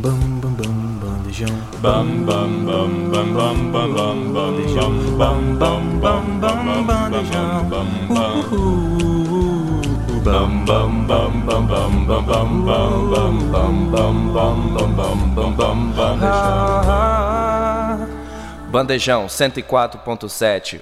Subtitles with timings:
[0.00, 1.56] Bam bam bam bandejão.
[1.82, 4.92] Bam bam bam bam bam bam bam bandejão.
[5.18, 7.68] Bam bam bam bam bandejão.
[7.68, 7.88] Bam
[10.64, 16.88] bam bam bam bam bam bam bam bam bam bam bam bam bam bam bandejão.
[18.70, 20.80] Bandejão 104.7.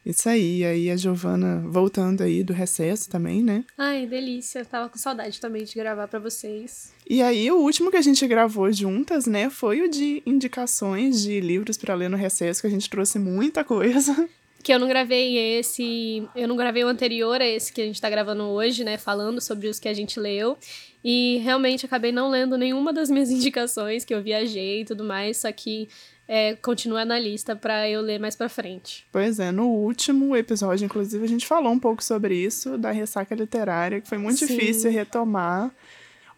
[0.06, 3.65] Isso aí, aí a Giovana voltando aí do recesso também, né?
[3.77, 6.92] Ai, delícia, tava com saudade também de gravar para vocês.
[7.09, 11.41] E aí, o último que a gente gravou juntas, né, foi o de indicações de
[11.41, 14.28] livros para ler no recesso, que a gente trouxe muita coisa.
[14.62, 16.23] Que eu não gravei esse.
[16.36, 18.97] Eu não gravei o anterior a esse que a gente tá gravando hoje, né?
[18.97, 20.56] Falando sobre os que a gente leu.
[21.03, 25.39] E realmente acabei não lendo nenhuma das minhas indicações, que eu viajei e tudo mais,
[25.39, 25.89] só que
[26.27, 29.06] é, continua na lista para eu ler mais para frente.
[29.12, 33.34] Pois é, no último episódio, inclusive, a gente falou um pouco sobre isso, da ressaca
[33.34, 34.47] literária, que foi muito Sim.
[34.47, 35.70] difícil retomar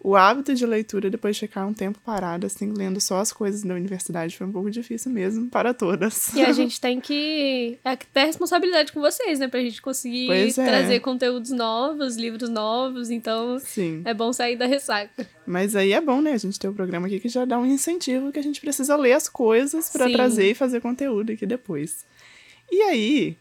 [0.05, 3.63] o hábito de leitura depois de ficar um tempo parado, assim, lendo só as coisas
[3.63, 6.31] da universidade, foi um pouco difícil mesmo para todas.
[6.35, 9.47] E a gente tem que é, ter responsabilidade com vocês, né?
[9.47, 10.51] Pra gente conseguir é.
[10.51, 14.03] trazer conteúdos novos, livros novos, então Sim.
[14.05, 15.27] é bom sair da ressaca.
[15.43, 16.33] Mas aí é bom, né?
[16.33, 18.61] A gente ter o um programa aqui que já dá um incentivo que a gente
[18.61, 22.05] precisa ler as coisas para trazer e fazer conteúdo aqui depois.
[22.71, 23.37] E aí,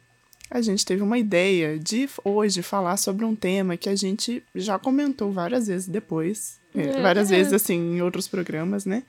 [0.54, 4.78] a gente teve uma ideia de hoje falar sobre um tema que a gente já
[4.78, 7.02] comentou várias vezes depois, é, é.
[7.02, 9.02] várias vezes assim em outros programas, né?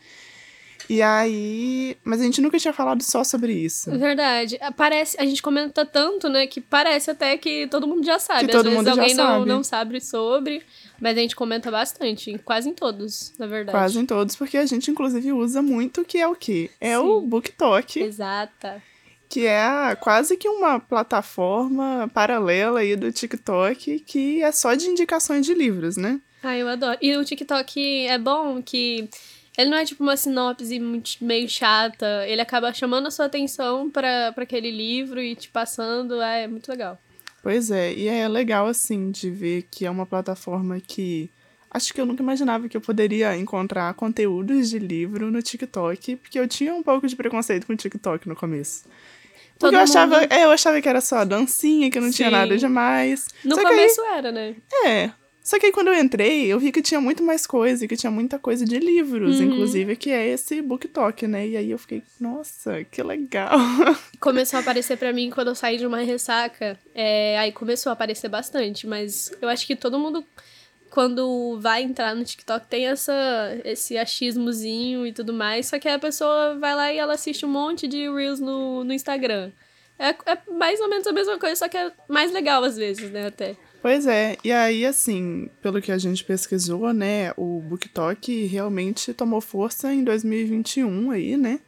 [0.90, 3.92] E aí, mas a gente nunca tinha falado só sobre isso.
[3.92, 4.58] Verdade.
[4.76, 8.48] Parece, a gente comenta tanto, né, que parece até que todo mundo já sabe.
[8.48, 9.46] Que todo Às mundo vezes alguém já não, sabe.
[9.48, 10.64] não sabe sobre,
[11.00, 13.78] mas a gente comenta bastante, quase em todos, na verdade.
[13.78, 16.72] Quase em todos, porque a gente inclusive usa muito que é o quê?
[16.82, 17.04] É Sim.
[17.04, 18.00] o BookTok.
[18.00, 18.82] Exata
[19.30, 25.46] que é quase que uma plataforma paralela aí do TikTok que é só de indicações
[25.46, 26.20] de livros, né?
[26.44, 26.98] Ah, eu adoro.
[27.02, 29.10] E o TikTok é bom que
[29.58, 30.80] ele não é tipo uma sinopse
[31.22, 36.48] meio chata, ele acaba chamando a sua atenção para aquele livro e te passando, é
[36.48, 37.00] muito legal.
[37.42, 41.30] Pois é, e é legal assim de ver que é uma plataforma que
[41.76, 46.40] acho que eu nunca imaginava que eu poderia encontrar conteúdos de livro no TikTok, porque
[46.40, 48.84] eu tinha um pouco de preconceito com o TikTok no começo.
[48.84, 50.32] Porque Todo eu achava, mundo...
[50.34, 52.14] é, eu achava que era só dancinha, que não Sim.
[52.14, 53.28] tinha nada demais.
[53.44, 54.56] No Só começo aí, era, né?
[54.86, 55.12] É.
[55.44, 58.10] Só que aí quando eu entrei, eu vi que tinha muito mais coisa, que tinha
[58.12, 59.46] muita coisa de livros, Uhum.
[59.46, 61.48] inclusive, que é esse BookTok, né?
[61.48, 63.52] E aí eu fiquei, nossa, que legal.
[64.20, 66.80] Começou a aparecer para mim quando eu saí de uma ressaca.
[66.96, 70.26] É, aí começou a aparecer bastante, mas eu acho que todo mundo
[70.96, 73.14] quando vai entrar no TikTok tem essa,
[73.66, 77.50] esse achismozinho e tudo mais, só que a pessoa vai lá e ela assiste um
[77.50, 79.52] monte de Reels no, no Instagram.
[80.00, 83.12] É, é mais ou menos a mesma coisa, só que é mais legal às vezes,
[83.12, 83.58] né, até.
[83.82, 89.42] Pois é, e aí, assim, pelo que a gente pesquisou, né, o BookTok realmente tomou
[89.42, 91.60] força em 2021 aí, né?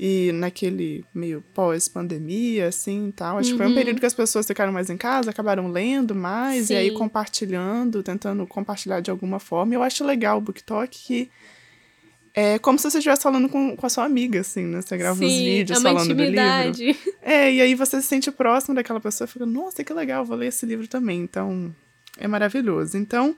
[0.00, 3.38] E naquele meio pós-pandemia, assim, tal.
[3.38, 3.74] Acho que foi um Uhum.
[3.74, 6.94] período que as pessoas ficaram mais em casa, acabaram lendo mais, e aí Sim.
[6.94, 9.74] compartilhando, tentando compartilhar de alguma forma.
[9.74, 11.30] Eu acho legal o BookTok que
[12.32, 14.80] é como se você estivesse falando com, com a sua amiga, assim, né?
[14.80, 16.22] Você grava uns Sim, vídeos é falando do livro.
[16.26, 16.96] intimidade.
[17.20, 20.36] É, e aí você se sente próximo daquela pessoa e fica, nossa, que legal, vou
[20.36, 21.20] ler esse livro também.
[21.20, 21.74] Então,
[22.16, 22.96] é maravilhoso.
[22.96, 23.36] Então,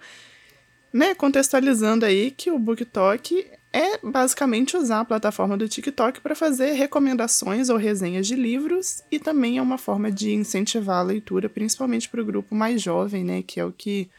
[0.92, 6.72] né, contextualizando aí que o BookTok é basicamente usar a plataforma do TikTok para fazer
[6.72, 12.08] recomendações ou resenhas de livros e também é uma forma de incentivar a leitura, principalmente
[12.08, 14.10] para o grupo mais jovem, né, que é o que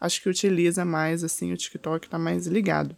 [0.00, 2.96] acho que utiliza mais, assim, o TikTok está mais ligado.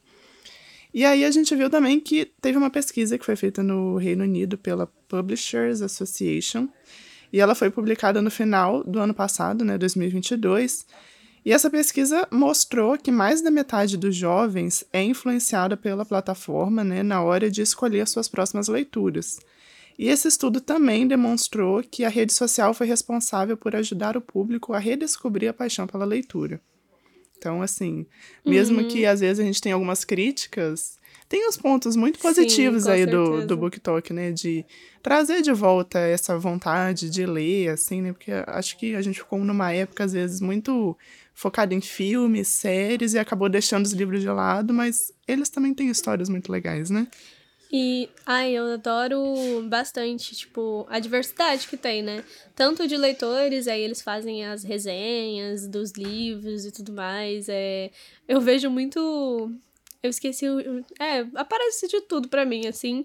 [0.94, 4.24] E aí a gente viu também que teve uma pesquisa que foi feita no Reino
[4.24, 6.68] Unido pela Publishers Association,
[7.32, 10.86] e ela foi publicada no final do ano passado, né, 2022.
[11.46, 17.04] E essa pesquisa mostrou que mais da metade dos jovens é influenciada pela plataforma, né,
[17.04, 19.38] na hora de escolher suas próximas leituras.
[19.96, 24.72] E esse estudo também demonstrou que a rede social foi responsável por ajudar o público
[24.72, 26.60] a redescobrir a paixão pela leitura.
[27.38, 28.06] Então, assim,
[28.44, 28.88] mesmo Uhum.
[28.88, 32.90] que às vezes a gente tenha algumas críticas, tem uns pontos muito Sim, positivos com
[32.90, 34.32] aí do, do BookTok, né?
[34.32, 34.64] De
[35.02, 38.12] trazer de volta essa vontade de ler, assim, né?
[38.12, 40.96] Porque acho que a gente ficou numa época, às vezes, muito
[41.36, 45.90] focada em filmes, séries, e acabou deixando os livros de lado, mas eles também têm
[45.90, 47.06] histórias muito legais, né?
[47.70, 52.24] E, ai, eu adoro bastante, tipo, a diversidade que tem, né?
[52.54, 57.50] Tanto de leitores, aí eles fazem as resenhas dos livros e tudo mais.
[57.50, 57.90] É,
[58.26, 59.52] eu vejo muito.
[60.02, 60.46] Eu esqueci.
[60.98, 63.04] É, aparece de tudo pra mim, assim.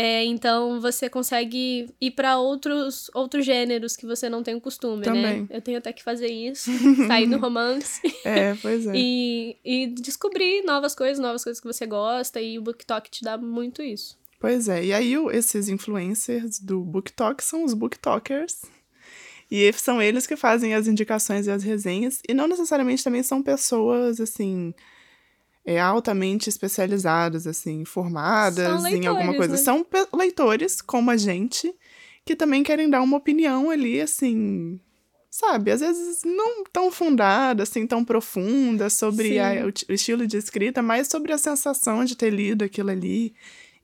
[0.00, 5.02] É, então você consegue ir para outros outros gêneros que você não tem o costume,
[5.02, 5.40] Também.
[5.42, 5.46] né?
[5.50, 6.70] Eu tenho até que fazer isso,
[7.08, 8.92] sair do romance É, pois é.
[8.94, 13.36] e, e descobrir novas coisas, novas coisas que você gosta, e o BookTok te dá
[13.36, 14.16] muito isso.
[14.40, 18.62] Pois é, e aí esses influencers do BookTok são os BookTokers.
[19.50, 22.20] E são eles que fazem as indicações e as resenhas.
[22.28, 24.72] E não necessariamente também são pessoas, assim,
[25.70, 29.52] é, altamente especializadas, assim, formadas São em alguma leitores, coisa.
[29.52, 29.58] né?
[29.58, 29.86] São
[30.18, 31.70] leitores, como a gente,
[32.24, 34.80] que também querem dar uma opinião ali, assim,
[35.30, 35.70] sabe?
[35.70, 40.80] Às vezes não tão fundada, assim, tão profunda sobre a- o, o estilo de escrita,
[40.80, 43.34] mas sobre a sensação de ter lido aquilo ali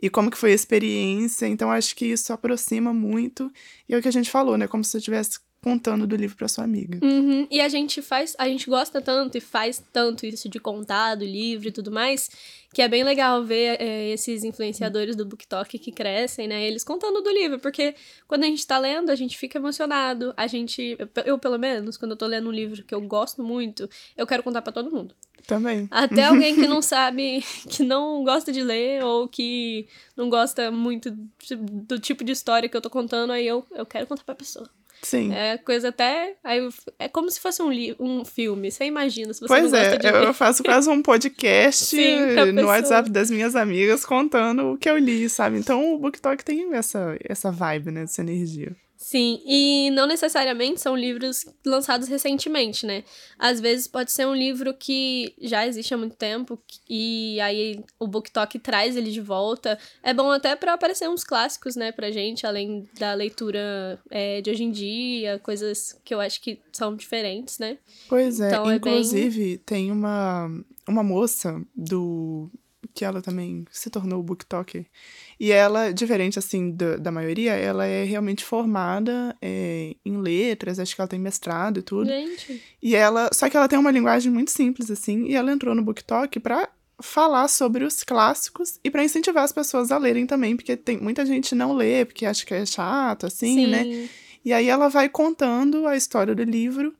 [0.00, 1.46] e como que foi a experiência.
[1.46, 3.52] Então, acho que isso aproxima muito.
[3.87, 4.66] E é o que a gente falou, né?
[4.66, 6.99] Como se você estivesse contando do livro para sua amiga.
[7.02, 7.46] Uhum.
[7.50, 11.25] E a gente faz, a gente gosta tanto e faz tanto isso de contar do
[11.25, 12.28] livro e tudo mais,
[12.75, 16.62] que é bem legal ver é, esses influenciadores do BookTok que crescem, né?
[16.66, 17.94] Eles contando do livro, porque
[18.28, 20.34] quando a gente tá lendo, a gente fica emocionado.
[20.37, 23.43] A gente, eu, eu, pelo menos, quando eu tô lendo um livro que eu gosto
[23.43, 23.88] muito,
[24.19, 25.14] eu quero contar pra todo mundo.
[25.46, 25.88] Também.
[25.90, 31.11] Até alguém que não sabe, que não gosta de ler ou que não gosta muito
[31.58, 34.69] do tipo de história que eu tô contando, aí eu, eu quero contar pra pessoa.
[35.04, 35.32] Sim.
[35.32, 36.34] É coisa até.
[36.42, 36.66] Aí,
[36.98, 38.70] é como se fosse um, li um filme.
[38.70, 42.66] Você imagina, se você Pois é, eu faço quase um podcast Sim, no.
[42.66, 45.58] WhatsApp das minhas amigas contando o que eu li, sabe?
[45.58, 48.02] Então o BookTok tem essa, essa vibe, né?
[48.02, 48.74] Essa energia.
[49.06, 53.04] Sim, e não necessariamente são livros lançados recentemente, né?
[53.38, 56.58] Às vezes pode ser um livro que já existe há muito tempo
[56.88, 59.78] e aí o BookTok traz ele de volta.
[60.02, 64.50] É bom até pra aparecer uns clássicos, né, pra gente, além da leitura é, de
[64.50, 67.76] hoje em dia, coisas que eu acho que são diferentes, né?
[68.08, 70.48] Pois é, Então, é bem- inclusive tem uma,
[70.88, 72.50] uma moça do
[72.94, 74.87] que ela também se tornou booktoker.
[75.38, 80.94] E ela, diferente assim da, da maioria, ela é realmente formada é, em letras, acho
[80.94, 82.06] que ela tem mestrado e tudo.
[82.06, 85.75] Gente, E ela, só que ela tem uma linguagem muito simples assim, e ela entrou
[85.75, 86.69] no BookTok pra
[87.02, 91.26] falar sobre os clássicos e pra incentivar as pessoas a lerem também, porque tem muita
[91.26, 94.08] gente não lê porque acha que é chato assim, né?
[94.44, 96.94] E aí ela vai contando a história do livro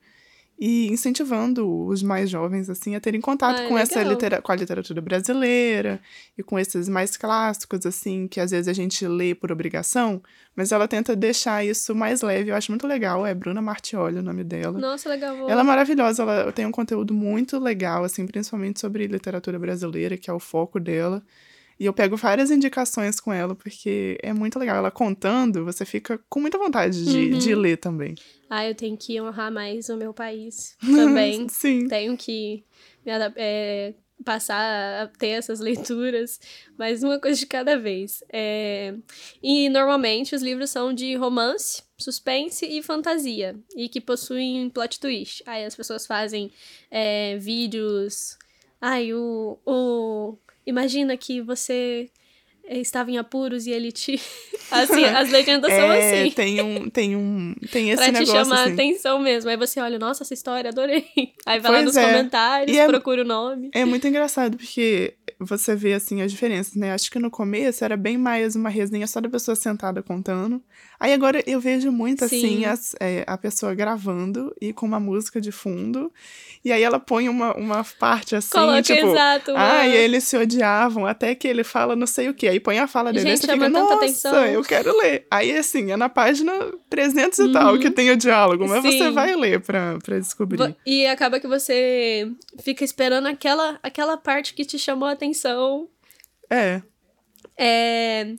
[0.57, 4.55] e incentivando os mais jovens assim a terem contato Ah, com essa litera com a
[4.55, 5.99] literatura brasileira
[6.37, 10.21] e com esses mais clássicos assim que às vezes a gente lê por obrigação,
[10.55, 12.51] mas ela tenta deixar isso mais leve.
[12.51, 13.25] Eu acho muito legal.
[13.25, 14.79] É Bruna Martioli o nome dela.
[14.79, 15.49] Nossa, legal.
[15.49, 20.29] Ela é maravilhosa, ela tem um conteúdo muito legal, assim, principalmente sobre literatura brasileira, que
[20.29, 21.21] é o foco dela.
[21.79, 24.77] E eu pego várias indicações com ela, porque é muito legal.
[24.77, 27.37] Ela contando, você fica com muita vontade de, Uhum.
[27.37, 28.15] de ler também.
[28.49, 31.49] Ah, eu tenho que honrar mais o meu país também.
[31.49, 31.87] Sim.
[31.87, 32.63] tenho que
[33.35, 33.93] é,
[34.23, 36.39] passar a ter essas leituras,
[36.77, 38.23] mas uma coisa de cada vez.
[38.31, 38.93] É,
[39.43, 45.43] E normalmente os livros são de romance, suspense e fantasia, e que possuem plot twist.
[45.45, 46.51] Aí as pessoas fazem
[46.89, 48.37] é, vídeos.
[48.79, 50.37] Ai, o, o.
[50.65, 52.09] Imagina que você
[52.67, 54.19] eh, estava em apuros e ele te.
[54.71, 56.31] Assim, as legendas são É, assim.
[56.31, 58.71] tem um, tem um, tem esse Pra te negócio chamar assim.
[58.71, 59.49] a atenção mesmo.
[59.51, 61.05] Aí você olha, nossa, essa história, adorei.
[61.45, 62.03] Aí vai lá Pois nos é.
[62.07, 63.69] comentários, E é- procura o nome.
[63.73, 66.91] É muito engraçado, porque você vê, assim, as diferenças, né?
[66.93, 70.61] Acho que no começo era bem mais uma resenha só da pessoa sentada contando.
[70.99, 72.65] Aí agora eu vejo muito, assim, Sim.
[72.65, 76.11] as- é, a pessoa gravando e com uma música de fundo.
[76.63, 79.07] E aí ela põe uma, uma parte, assim, Coloca tipo...
[79.07, 79.51] exato.
[79.55, 82.47] Ah, e eles se odiavam, até que ele fala não sei o que.
[82.47, 85.27] Aí põe a fala dele, Gente, você fica, nossa, atenção." eu quero ler.
[85.29, 86.51] Aí, assim, é na página
[86.89, 89.07] 300 e tal que tem o diálogo, mas você Uhum.
[89.09, 89.11] Sim.
[89.11, 90.75] vai ler pra, pra descobrir.
[90.85, 92.31] E acaba que você
[92.63, 95.24] fica esperando aquela, aquela parte que te chamou a atenção.
[96.49, 96.81] É,
[97.57, 98.35] É...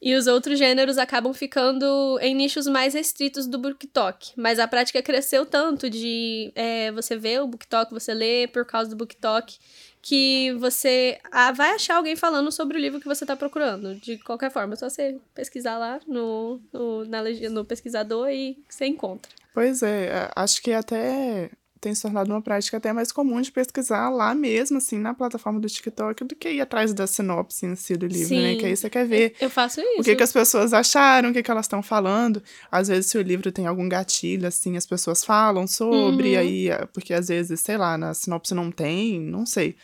[0.00, 4.32] E os outros gêneros acabam ficando em nichos mais restritos do BookTok.
[4.36, 8.90] Mas a prática cresceu tanto de é, você ver o BookTok, você ler por causa
[8.90, 9.58] do BookTok,
[10.02, 13.94] que você ah, vai achar alguém falando sobre o livro que você está procurando.
[13.96, 18.86] De qualquer forma, é só você pesquisar lá no, no, na no pesquisador e você
[18.86, 19.32] encontra.
[19.54, 24.08] Pois é, acho que até tem se tornado uma prática até mais comum de pesquisar
[24.10, 27.96] lá mesmo, assim, na plataforma do TikTok, do que ir atrás da sinopse em si
[27.96, 28.52] do livro, né?
[28.52, 28.58] Sim.
[28.58, 30.00] Que aí você quer ver Eu faço isso.
[30.00, 32.42] o que, que as pessoas acharam, o que, que elas estão falando.
[32.70, 36.38] Às vezes, se o livro tem algum gatilho, assim, as pessoas falam sobre, Uhum.
[36.40, 39.76] aí, é, porque às vezes, sei lá, na sinopse não tem, não sei.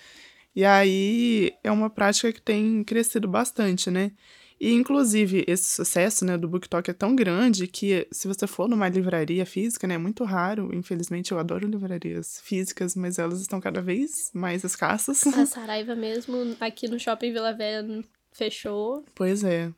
[0.55, 4.13] E aí é uma prática que tem crescido bastante, né?
[4.63, 8.89] E, inclusive, esse sucesso né, do BookTok é tão grande que, se você for numa
[8.89, 10.73] livraria física, né, é muito raro.
[10.73, 15.27] Infelizmente, eu adoro livrarias físicas, mas elas estão cada vez mais escassas.
[15.27, 19.05] A Saraiva mesmo, aqui no Shopping Vila Velha, fechou.
[19.17, 19.69] Pois é.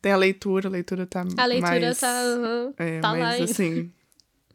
[0.00, 3.40] Tem a leitura, a leitura tá A leitura mais, tá, uhum, é, tá lá mas,
[3.40, 3.52] ainda.
[3.52, 3.92] assim,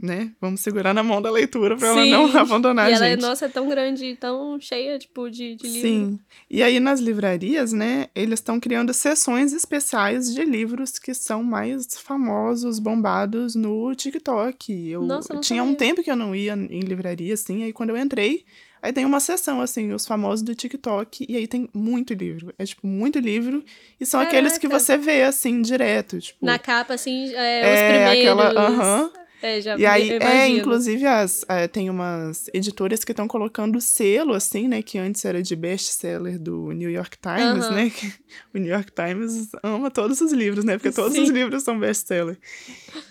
[0.02, 0.32] né?
[0.42, 3.22] Vamos segurar na mão da leitura pra ela não abandonar E a ela, é, gente.
[3.22, 5.82] nossa, é tão grande, tão cheia, tipo, de, de livro.
[5.82, 6.20] Sim.
[6.50, 11.88] E aí nas livrarias, né, eles estão criando sessões especiais de livros que são mais
[11.98, 14.90] famosos, bombados no TikTok.
[14.90, 15.78] Eu Nossa, tinha um sabia.
[15.78, 18.44] tempo que eu não ia em livraria assim, aí quando eu entrei,
[18.82, 22.54] aí tem uma sessão assim, os famosos do TikTok, e aí tem muito livro.
[22.60, 23.64] É tipo muito livro,
[24.00, 24.80] e são aqueles que Caraca.
[24.80, 28.20] você vê assim direto, tipo Na capa, assim, é, é, os primeiros.
[28.20, 29.12] aquela, aham.
[29.42, 34.34] É, já E aí, é, inclusive, as, é, tem umas editoras que estão colocando selo,
[34.34, 34.82] assim, né?
[34.82, 37.76] Que antes era de best-seller do New York Times, Aham.
[37.76, 37.90] né?
[37.96, 38.14] que
[38.54, 40.78] o New York Times ama todos os livros, né?
[40.78, 41.24] Porque todos Sim.
[41.24, 42.38] os livros são best-seller.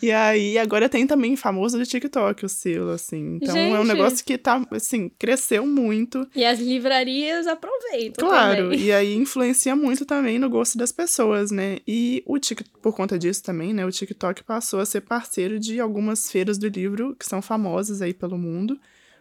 [0.02, 3.38] E aí, agora tem também famoso do TikTok o selo, assim.
[3.40, 3.88] Então, é um Gente.
[3.97, 6.26] negócio que tá, assim, cresceu muito.
[6.35, 8.81] E as livrarias aproveitam Claro, também.
[8.81, 11.78] e aí influencia muito também no gosto das pessoas, né?
[11.87, 13.85] E o Tik, por conta disso também, né?
[13.85, 18.14] O TikTok passou a ser parceiro de algumas feiras do livro que são famosas aí
[18.14, 18.78] pelo mundo,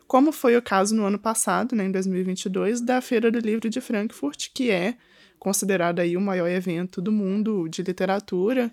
[0.07, 3.81] como foi o caso no ano passado, né, em 2022, da Feira do Livro de
[3.81, 4.95] Frankfurt, que é
[5.39, 8.71] considerado aí o maior evento do mundo de literatura,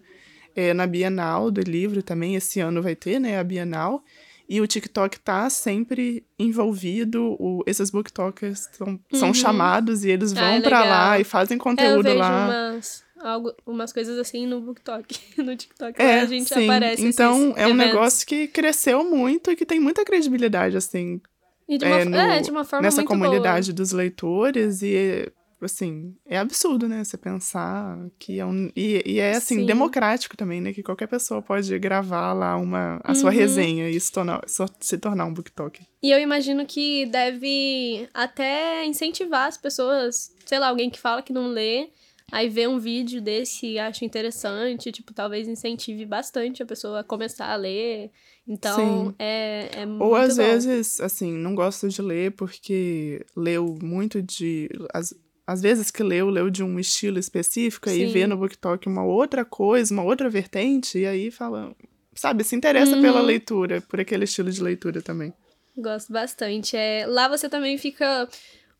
[0.54, 4.02] é, na Bienal do livro também, esse ano vai ter, né, a Bienal,
[4.48, 9.34] e o TikTok tá sempre envolvido, o- esses booktokers são, são Uhum.
[9.34, 12.48] chamados e eles Ah, vão é pra lá e fazem É, eu conteúdo vejo lá.
[12.48, 15.18] umas, algo, umas coisas assim no BookTok.
[15.42, 16.66] No TikTok É, a gente sim.
[16.68, 17.76] aparece Então, esses é um eventos.
[17.76, 21.20] negócio que cresceu muito e que tem muita credibilidade, assim,
[21.68, 25.30] E de uma, é, no- é, de uma forma nessa comunidade dos leitores e
[25.62, 29.66] assim é absurdo né você pensar que é um e, e é assim Sim.
[29.66, 33.36] democrático também né que qualquer pessoa pode gravar lá uma a sua Uhum.
[33.36, 34.40] resenha e se tornar
[34.80, 35.88] se tornar um booktalk boa.
[36.02, 41.30] E eu imagino que deve até incentivar as pessoas, sei lá, alguém que fala que
[41.30, 41.90] não lê,
[42.30, 47.04] aí vê um vídeo desse e acha interessante, tipo, talvez incentive bastante a pessoa a
[47.04, 48.10] começar a ler.
[48.46, 49.14] Então, Sim.
[49.18, 50.42] é, é muito ou às bom.
[50.42, 55.14] vezes assim não gosta de ler porque leu muito de às,
[55.46, 58.12] às vezes que leu leu de um estilo específico e Sim.
[58.12, 61.72] vê no booktalk uma outra coisa uma outra vertente e aí fala
[62.14, 63.26] sabe se interessa pela Uhum.
[63.26, 65.32] leitura por aquele estilo de leitura também
[65.76, 66.76] Gosto bastante.
[66.76, 68.28] É, lá você também fica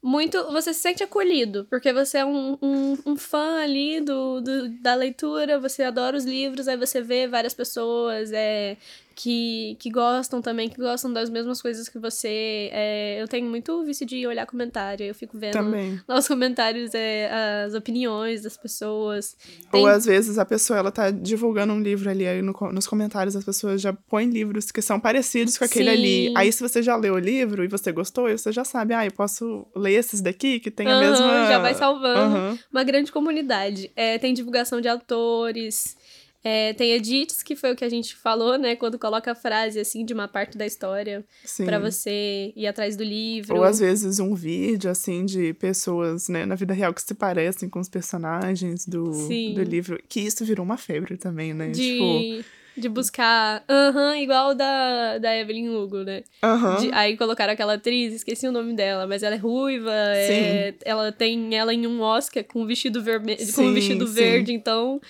[0.03, 0.43] muito.
[0.53, 4.95] Você se sente acolhido, porque você é um, um, um fã ali do, do- da
[4.95, 8.77] leitura, você adora os livros, aí você vê várias pessoas é,
[9.23, 12.71] que, que gostam também, que gostam das mesmas coisas que você.
[12.73, 16.95] É, eu tenho muito vício de olhar comentário, eu fico vendo também lá os comentários,
[16.95, 19.37] é, as opiniões das pessoas.
[19.67, 22.87] Ou Tem- às vezes a pessoa ela tá divulgando um livro ali, aí no nos
[22.87, 26.29] comentários as pessoas já põem livros que são parecidos com aquele ali.
[26.29, 26.35] Sim.
[26.37, 29.13] Aí se você já leu o livro e você gostou, você já sabe, ah, eu
[29.13, 31.47] posso ler esses daqui que tem a Aham, mesma.
[31.49, 32.37] Já vai salvando.
[32.37, 33.91] Aham, uma grande comunidade.
[33.95, 35.97] É, tem divulgação de autores,
[36.43, 38.75] é, tem edits, que foi o que a gente falou, né?
[38.77, 41.25] Quando coloca a frase, assim, de uma parte da história
[41.67, 43.57] pra você ir atrás do livro.
[43.59, 47.69] Ou às vezes um vídeo, assim, de pessoas, né, na vida real que se parecem
[47.69, 49.53] com os personagens do, Sim.
[49.55, 49.99] do livro.
[50.09, 51.71] Que isso virou uma febre também, né?
[51.73, 52.45] Tipo, de,
[52.77, 53.63] de buscar.
[53.69, 56.23] Aham, igual da, da Evelyn Hugo, né?
[56.43, 56.77] aham.
[56.81, 61.13] De- aí colocaram aquela atriz, esqueci o nome dela, mas ela é ruiva, é- ela
[61.13, 64.15] tem ela em um Oscar com um vestido vermelho, com um vestido sim.
[64.15, 65.01] verde, então.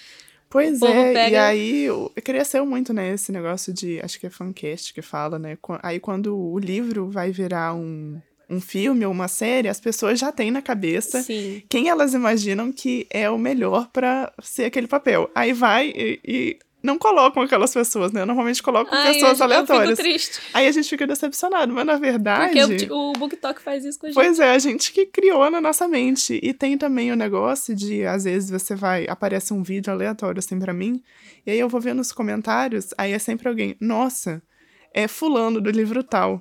[0.50, 4.30] Pois é, e pega- aí o- cresceu muito, né, esse negócio de, acho que é
[4.30, 9.28] fancast que fala, né, aí quando o livro vai virar um, um filme ou uma
[9.28, 11.62] série, as pessoas já têm na cabeça Sim.
[11.69, 15.30] quem elas imaginam que é o melhor pra ser aquele papel.
[15.37, 19.52] Aí vai e, e não colocam aquelas pessoas, né, normalmente colocam Ai, pessoas eu, eu
[19.52, 19.90] aleatórias.
[19.99, 20.40] fico triste.
[20.54, 22.58] Aí a gente fica decepcionado, mas na verdade...
[22.58, 24.14] Porque o, o BookTok faz isso com a gente.
[24.14, 26.40] Pois é, a gente que criou na nossa mente.
[26.42, 30.58] E tem também o negócio de, às vezes, você vai, aparece um vídeo aleatório assim
[30.58, 31.02] pra mim,
[31.46, 34.42] e aí eu vou ver nos comentários, aí é sempre alguém, nossa,
[34.94, 36.40] é fulano do livro tal.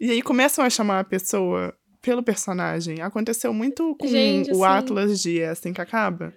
[0.00, 3.00] E aí começam a chamar a pessoa pelo personagem.
[3.00, 6.34] Aconteceu muito com Gente, o assim- Atlas de Assim Que Acaba.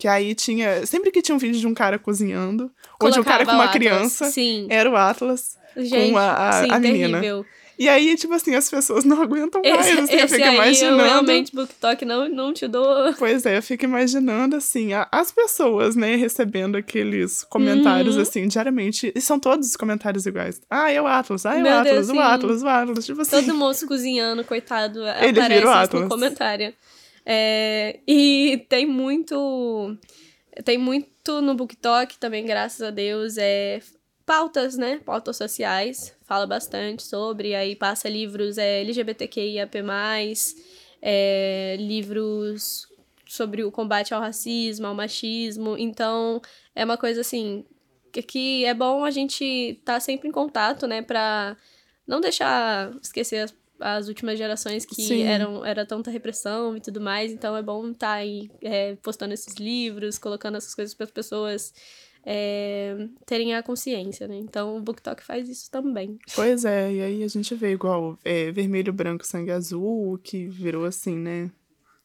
[0.00, 0.84] Que aí tinha.
[0.86, 3.56] Sempre que tinha um vídeo de um cara cozinhando, ou de um cara com Colocava
[3.56, 4.18] uma o Atlas.
[4.18, 5.56] criança, era o Atlas.
[5.76, 7.20] Gente, a- a- sim, a menina.
[7.20, 7.46] terrível.
[7.78, 9.86] E aí, tipo assim, as pessoas não aguentam mais.
[9.86, 11.00] Esse, assim, eu esse fico aí imaginando.
[11.00, 13.14] eu realmente, BookTok, não, não te dou...
[13.18, 18.22] Pois é, eu fico imaginando, assim, a- as pessoas, né, recebendo aqueles comentários, Uhum.
[18.22, 19.10] assim, diariamente.
[19.14, 20.60] E são todos os comentários iguais.
[20.68, 22.18] Ah, é o Atlas, ah, é o Meu Atlas, Deus, o sim.
[22.18, 23.06] Atlas, o Atlas.
[23.06, 23.30] Tipo assim.
[23.30, 26.02] Todo moço cozinhando, coitado, Ele aparece vira o Atlas.
[26.02, 26.74] no comentário.
[27.32, 29.96] É, e tem muito...
[30.64, 33.80] Tem muito no BookTok também, graças a Deus, é
[34.26, 34.98] pautas, né?
[35.04, 36.12] Pautas sociais.
[36.22, 39.78] Fala bastante sobre, aí passa livros é, LGBTQIAP+,
[41.00, 42.88] é, livros
[43.26, 45.76] sobre o combate ao racismo, ao machismo.
[45.78, 46.40] Então,
[46.74, 47.64] é uma coisa assim
[48.12, 51.56] que, é bom a gente estar sempre em contato, né, Pra
[52.04, 55.22] não deixar esquecer as, as últimas gerações que Sim.
[55.22, 57.32] eram era tanta repressão e tudo mais.
[57.32, 61.72] Então, é bom estar aí é, postando esses livros, colocando essas coisas para as pessoas
[62.24, 64.36] é, terem a consciência, né?
[64.36, 66.18] Então, o BookTok faz isso também.
[66.34, 70.84] Pois é, e aí a gente vê igual é, vermelho, branco, sangue azul, que virou
[70.84, 71.50] assim, né?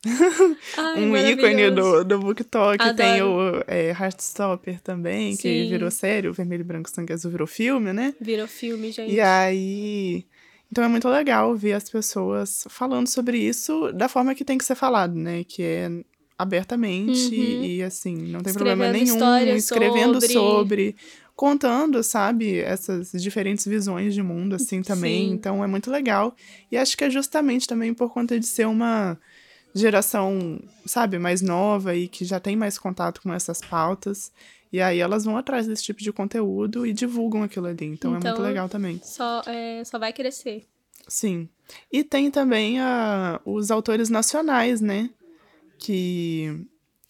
[0.77, 2.95] Ai, um ícone do, do BookTok.
[2.95, 3.59] Tem Adoro.
[3.59, 5.69] o é, Heartstopper também, que Sim.
[5.69, 6.27] virou série.
[6.27, 8.13] O vermelho, branco, sangue azul virou filme, né?
[8.21, 9.13] Virou filme, gente.
[9.13, 10.25] E aí.
[10.71, 14.65] Então é muito legal ver as pessoas falando sobre isso da forma que tem que
[14.65, 15.43] ser falado, né?
[15.43, 15.91] Que é
[16.37, 17.63] abertamente Uhum.
[17.63, 19.15] e assim, não tem problema Escrevendo nenhum.
[19.15, 20.33] histórias Escrevendo sobre.
[20.33, 20.95] sobre.
[21.35, 25.27] contando, sabe, essas diferentes visões de mundo, assim, também.
[25.29, 25.33] Sim.
[25.33, 26.33] Então é muito legal.
[26.71, 29.17] E acho que é justamente também por conta de ser uma
[29.73, 34.31] geração, sabe, mais nova e que já tem mais contato com essas pautas.
[34.71, 37.85] E aí elas vão atrás desse tipo de conteúdo e divulgam aquilo ali.
[37.85, 38.99] Então, é muito Então, legal também.
[39.03, 40.65] Só, é, só vai crescer.
[41.07, 41.47] Sim.
[41.91, 45.09] E tem também a, os autores nacionais, né?
[45.77, 46.65] Que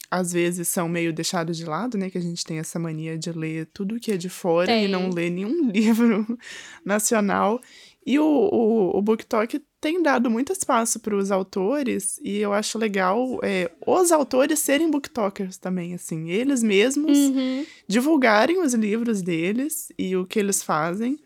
[0.09, 2.09] às vezes são meio deixados de lado, né?
[2.09, 4.87] Que a gente tem essa mania de ler tudo que é de fora e Tem.
[4.87, 6.37] não ler nenhum livro
[6.83, 7.59] nacional.
[8.05, 12.77] E o, o, o BookTok tem dado muito espaço para os autores, e eu acho
[12.77, 17.65] legal é, os autores serem booktokers também, assim, eles mesmos Uhum.
[17.87, 21.19] divulgarem os livros deles e o que eles fazem,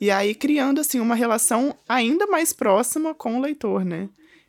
[0.00, 4.08] e aí criando, assim, uma relação ainda mais próxima com o leitor, né?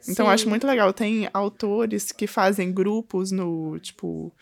[0.09, 0.91] Então, eu acho muito legal.
[0.91, 4.33] Tem autores que fazem grupos no, tipo,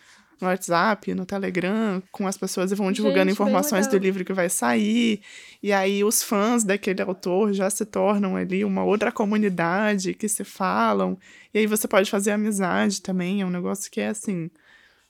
[0.41, 4.33] no WhatsApp, no Telegram, com as pessoas e vão divulgando Gente, informações do livro que
[4.33, 5.21] vai sair.
[5.62, 10.43] E aí os fãs daquele autor já se tornam ali uma outra comunidade que se
[10.43, 11.17] falam.
[11.54, 13.41] E aí você pode fazer amizade também.
[13.41, 14.49] É um negócio que é, assim,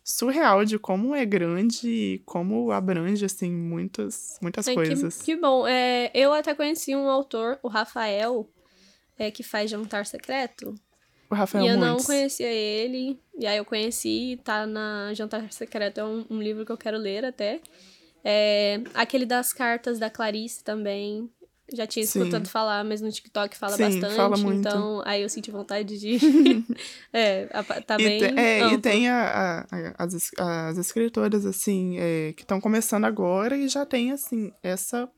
[0.03, 5.17] surreal de como é grande e como abrange, assim, muitas, muitas coisas.
[5.19, 5.67] Que, que bom.
[5.67, 8.49] É, eu até conheci um autor, o Rafael,
[9.17, 10.75] é, que faz Jantar Secreto.
[11.31, 13.17] O Rafael e eu não conhecia ele.
[13.39, 16.97] E aí eu conheci, tá na Jantar Secreto, é um, um livro que eu quero
[16.97, 17.61] ler até.
[18.23, 21.29] É, aquele das cartas da Clarice também.
[21.73, 22.19] Já tinha Sim.
[22.19, 24.15] escutado falar, mas no TikTok fala Sim, bastante.
[24.17, 24.59] fala muito.
[24.59, 26.17] Então, aí eu senti vontade de.
[27.13, 27.45] é,
[27.87, 28.17] tá E, bem.
[28.19, 33.55] te- é, e tem a- a- as, as escritoras, assim, é, que estão começando agora
[33.55, 35.09] e já tem, assim, essa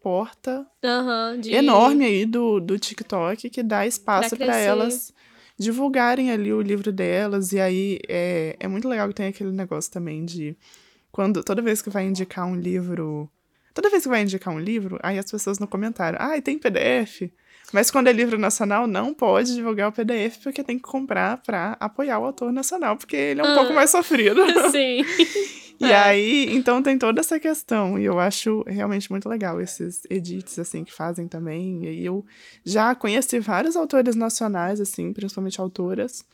[0.00, 5.12] porta Aham, de- enorme aí do, do TikTok que dá espaço Pra para elas
[5.58, 7.52] divulgarem ali o livro delas.
[7.52, 10.56] E aí é, é muito legal que tem aquele negócio também de
[11.10, 13.28] quando toda vez que vai indicar um livro.
[13.74, 17.30] Toda vez que vai indicar um livro, aí as pessoas no comentário, ah, tem PDF.
[17.72, 21.76] Mas quando é livro nacional, não pode divulgar o PDF porque tem que comprar pra
[21.78, 23.54] apoiar o autor nacional, porque ele é um Ah.
[23.54, 24.40] pouco mais sofrido.
[24.72, 25.04] Sim.
[25.80, 25.94] E É.
[25.94, 30.82] aí, então tem toda essa questão, e eu acho realmente muito legal esses edits, assim,
[30.84, 31.84] que fazem também.
[31.84, 32.24] E eu
[32.64, 36.24] já conheci vários autores nacionais, assim, principalmente autoras,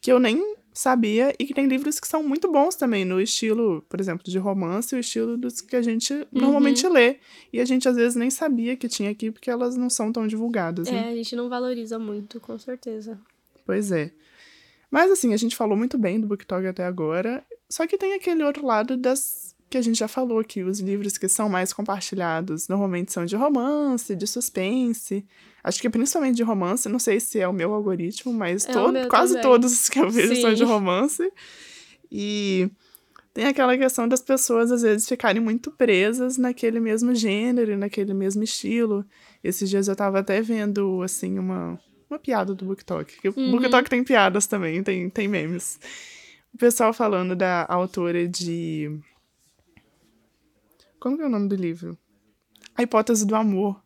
[0.00, 3.82] que eu nem sabia, e que tem livros que são muito bons também, no estilo,
[3.88, 6.26] por exemplo, de romance, o estilo dos que a gente Uhum.
[6.32, 7.16] normalmente lê.
[7.52, 10.26] E a gente às vezes nem sabia que tinha aqui, porque elas não são tão
[10.26, 11.08] divulgadas, né?
[11.08, 13.18] É, a gente não valoriza muito, com certeza.
[13.64, 14.10] Pois é.
[14.90, 17.42] Mas assim, a gente falou muito bem do BookTok até agora.
[17.68, 21.18] Só que tem aquele outro lado das que a gente já falou que os livros
[21.18, 25.26] que são mais compartilhados normalmente são de romance, de suspense.
[25.64, 29.08] Acho que principalmente de romance, não sei se é o meu algoritmo, mas É todo-
[29.08, 29.42] quase também.
[29.42, 30.56] todos os que eu vejo são Sim.
[30.56, 31.32] de romance.
[32.12, 32.70] E
[33.34, 38.44] tem aquela questão das pessoas às vezes ficarem muito presas naquele mesmo gênero, naquele mesmo
[38.44, 39.04] estilo.
[39.42, 43.20] Esses dias eu tava até vendo assim uma uma piada do BookTok.
[43.20, 43.50] Que O Uhum.
[43.50, 45.80] BookTok tem piadas também, tem, tem memes.
[46.56, 48.98] O pessoal falando da autora de.
[50.98, 51.98] Como que é o nome do livro?
[52.74, 53.78] A Hipótese do Amor.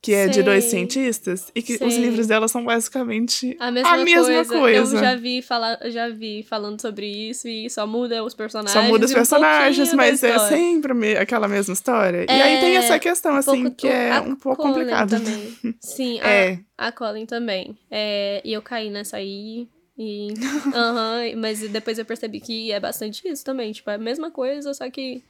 [0.00, 0.70] que é de dois Sei.
[0.78, 1.98] cientistas, e que os Sei.
[2.04, 3.90] livros dela são basicamente A mesma,
[4.24, 4.44] coisa.
[4.58, 4.96] coisa.
[4.96, 8.72] Eu já vi, falar, já vi falando sobre isso e só muda os personagens.
[8.72, 12.24] Só muda os um personagens, da mas é sempre me- aquela mesma história.
[12.28, 14.62] E aí tem É, essa questão, assim, pouco- que é a um pouco.
[14.62, 15.58] Também.
[15.82, 16.60] Sim, a, É.
[16.78, 17.76] a Colin também.
[17.90, 19.68] É, e eu caí nessa aí.
[19.98, 20.28] E,
[20.72, 23.72] aham, mas depois eu percebi que é bastante isso também.
[23.72, 25.24] Tipo, é a mesma coisa, só que.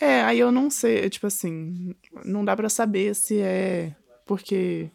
[0.00, 3.92] É, aí eu não sei, tipo assim, não dá pra saber se é
[4.26, 4.90] porque.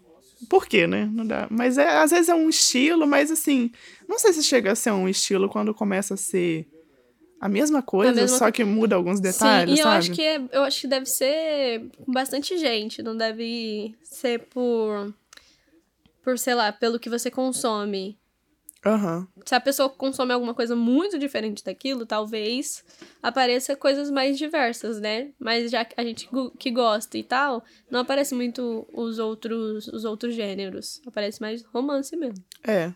[0.50, 1.10] Por quê, né?
[1.12, 1.48] Não dá.
[1.50, 3.72] Mas é, às vezes é um estilo, mas assim,
[4.10, 6.68] não sei se chega a ser um estilo quando começa a ser
[7.40, 9.98] a mesma coisa, mesma só que muda alguns detalhes, Sim, e eu sabe?
[9.98, 15.14] acho que é, eu acho que deve ser com bastante gente, não deve ser por.
[16.22, 18.18] Por, sei lá, pelo que você consome.
[18.86, 19.28] Aham.
[19.46, 22.84] Se a pessoa consome alguma coisa muito diferente daquilo, talvez
[23.22, 25.32] apareça coisas mais diversas, né?
[25.40, 30.04] Mas já que a gente que gosta e tal, não aparece muito os outros, os
[30.04, 31.02] outros gêneros.
[31.06, 32.44] Aparece mais romance mesmo.
[32.68, 32.94] É.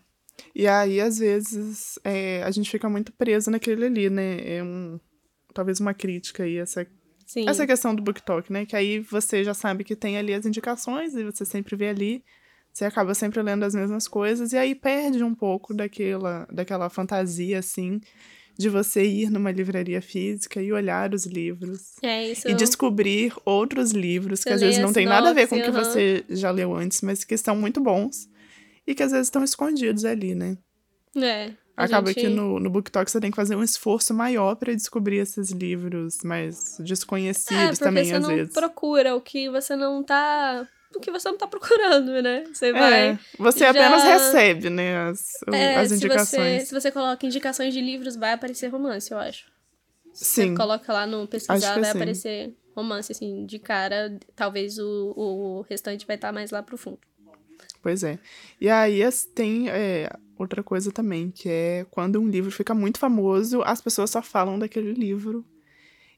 [0.54, 4.58] E aí, às vezes, é, a gente fica muito preso naquele ali, né?
[4.58, 5.00] É um.
[5.54, 6.86] Talvez uma crítica aí, essa
[7.28, 7.47] Sim.
[7.47, 8.65] Essa questão do BookTok, né?
[8.65, 12.23] Que aí você já sabe que tem ali as indicações e você sempre vê ali.
[12.77, 17.57] Você acaba sempre lendo as mesmas coisas e aí perde um pouco daquela, daquela fantasia,
[17.57, 17.99] assim,
[18.55, 21.95] de você ir numa livraria física e olhar os livros.
[22.03, 22.47] É isso.
[22.47, 25.59] E descobrir outros livros que Você às vezes não tem nada a ver com o
[25.59, 28.29] que sinopse, você já leu antes, mas que são muito bons
[28.85, 30.55] e que às vezes estão escondidos ali, né?
[31.15, 31.53] É.
[31.75, 35.17] Acaba gente- que no, no BookTok você tem que fazer um esforço maior para descobrir
[35.17, 38.53] esses livros mais É, desconhecidos porque também, você às não vezes.
[38.53, 40.67] procura o que você não tá.
[40.95, 42.43] O que você não tá procurando, né?
[42.54, 46.62] Você É, você você já- apenas recebe, né, as, É, as se indicações.
[46.63, 49.45] você, se você coloca indicações de livros, vai aparecer romance, eu acho.
[50.13, 54.17] Sim, Você coloca lá no pesquisar, vai aparecer romance, assim, de cara.
[54.36, 57.00] Talvez o, o restante vai estar mais lá pro fundo.
[57.84, 58.17] pois é.
[58.60, 59.02] E aí
[59.36, 64.10] tem é, outra coisa também, que é quando um livro fica muito famoso, as pessoas
[64.10, 65.45] só falam daquele livro.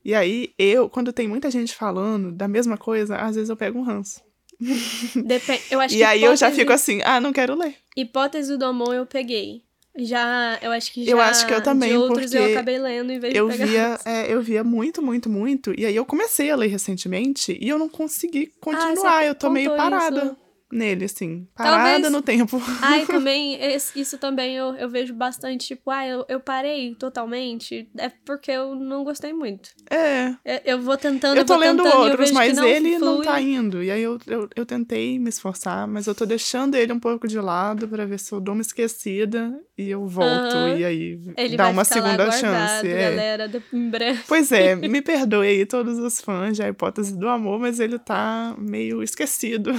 [0.03, 3.77] E aí eu, quando tem muita gente falando da mesma coisa, às vezes eu pego
[3.79, 4.21] um ranço.
[5.71, 7.75] Eu acho E aí eu já hipótese- fico assim, ah, não quero ler.
[7.95, 9.61] Hipótese do Amon eu peguei.
[9.97, 11.11] Já, eu acho que já.
[11.11, 13.57] Eu acho que eu também, de outros eu porque acabei lendo em vez Eu de
[13.57, 13.65] pegar.
[13.67, 15.73] via, é, eu via muito, muito, muito.
[15.77, 19.17] E aí eu comecei a ler recentemente e eu não consegui continuar.
[19.17, 20.37] Ah, eu tô meio parada isso.
[20.71, 21.47] Nele, assim.
[21.55, 22.61] Parada Talvez- no tempo.
[22.81, 23.59] Ai, também,
[23.95, 27.89] isso também eu, eu vejo bastante, tipo, ah, eu, eu parei totalmente.
[27.97, 29.69] É porque eu não gostei muito.
[29.89, 30.29] É.
[30.45, 33.25] Eu, eu vou tentando, Eu tô lendo tentando, outros, mas não ele não flui.
[33.25, 33.83] tá indo.
[33.83, 37.27] E aí eu, eu, eu tentei me esforçar, mas eu tô deixando ele um pouco
[37.27, 40.29] de lado pra ver se eu dou uma esquecida e eu volto.
[40.55, 40.75] Aham.
[40.77, 42.87] E aí Ele dá uma segunda chance.
[42.87, 43.09] É.
[43.11, 44.21] galera, de- em breve.
[44.27, 47.97] Pois é, me perdoe aí todos os fãs de A Hipótese do Amor, mas ele
[47.97, 49.71] tá meio esquecido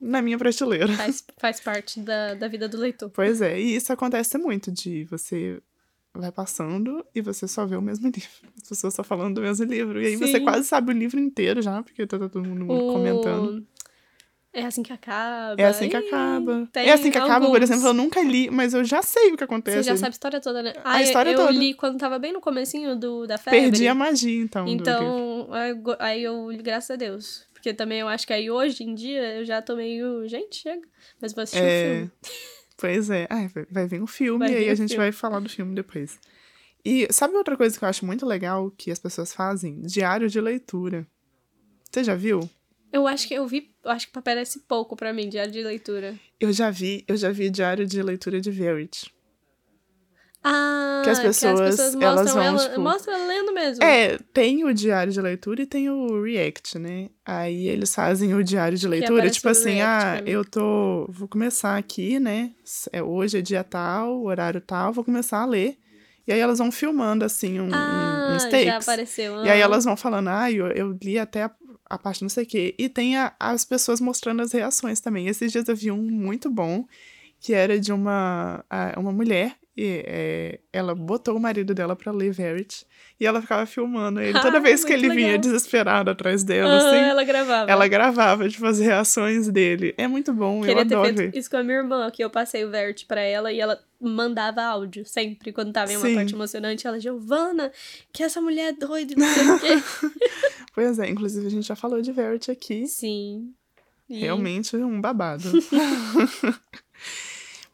[0.00, 0.92] na minha prateleira.
[0.94, 3.08] Faz, faz parte da, da vida do leitor.
[3.10, 5.62] Pois é, e isso acontece muito de você
[6.14, 8.28] vai passando e você só vê o mesmo livro.
[8.60, 10.02] As pessoas só falando do mesmo livro.
[10.02, 10.44] E aí você Sim.
[10.44, 13.64] quase sabe o livro inteiro já, porque tá todo mundo O- comentando.
[14.50, 15.60] É assim que acaba.
[15.60, 16.66] É assim que acaba.
[16.72, 17.70] tem É assim que acaba, por alguns.
[17.70, 19.76] exemplo, eu nunca li, mas eu já sei o que acontece.
[19.84, 20.72] Você já sabe a história toda, né?
[20.82, 21.52] A Ah, eu- história eu, toda.
[21.52, 23.60] li quando tava bem no comecinho do, da febre.
[23.60, 24.66] Perdi a magia, então.
[24.66, 27.46] Então, eu aí eu, graças a Deus.
[27.58, 30.26] Porque também eu acho que aí hoje em dia eu já tô meio.
[30.28, 30.86] Gente, chega.
[31.20, 32.10] Mas vou assistir o É, filme.
[32.76, 33.26] Pois é.
[33.28, 35.04] Ah, vai- vir um filme Vai e aí a gente filme.
[35.04, 36.18] vai falar do filme depois.
[36.84, 39.80] E sabe outra coisa que eu acho muito legal que as pessoas fazem?
[39.82, 41.04] Diário de leitura.
[41.90, 42.48] Você já viu?
[42.92, 43.74] Eu acho que eu vi.
[43.84, 46.14] Eu acho que aparece pouco pra mim, diário de leitura.
[46.40, 49.10] Eu já vi, eu já vi diário de leitura de Verity.
[50.48, 52.58] Ah, Que as pessoas, elas mostram vão, ela.
[52.68, 53.84] tipo- Mostra ela lendo mesmo.
[53.84, 57.08] É, tem o diário de leitura e tem o React, né?
[57.24, 61.06] Aí eles fazem o diário de leitura, tipo assim, React ah, eu tô.
[61.10, 62.52] Vou começar aqui, né?
[62.92, 65.76] É, hoje é dia tal, horário tal, vou começar a ler.
[66.26, 69.44] E aí elas vão filmando, assim, um, ah, uns já apareceu.
[69.44, 71.50] E aí elas vão falando, ah, eu, eu li até a,
[71.88, 72.74] a parte não sei o quê.
[72.78, 75.26] E tem a- as pessoas mostrando as reações também.
[75.26, 76.84] Esses dias eu vi um muito bom,
[77.40, 78.62] que era de uma,
[78.98, 82.84] uma mulher, e é, ela botou o marido dela pra ler Verity,
[83.20, 84.32] e ela ficava filmando ele.
[84.40, 85.38] Toda Ah, vez que ele vinha legal.
[85.40, 87.70] desesperado atrás dela, Aham, assim, ela gravava.
[87.70, 89.94] ela gravava, tipo, as reações dele.
[89.96, 92.28] É muito bom, Queria eu ter adoro feito isso com a minha irmã, que eu
[92.30, 96.14] passei o Vert pra ela e ela mandava áudio sempre quando tava em uma Sim.
[96.16, 96.86] parte emocionante.
[96.86, 97.70] Ela, Giovana,
[98.12, 99.68] que essa mulher é doida, não sei o quê.
[100.74, 102.86] Pois é, inclusive a gente já falou de Verity aqui.
[102.86, 103.52] Sim.
[104.08, 105.50] E- Realmente um babado.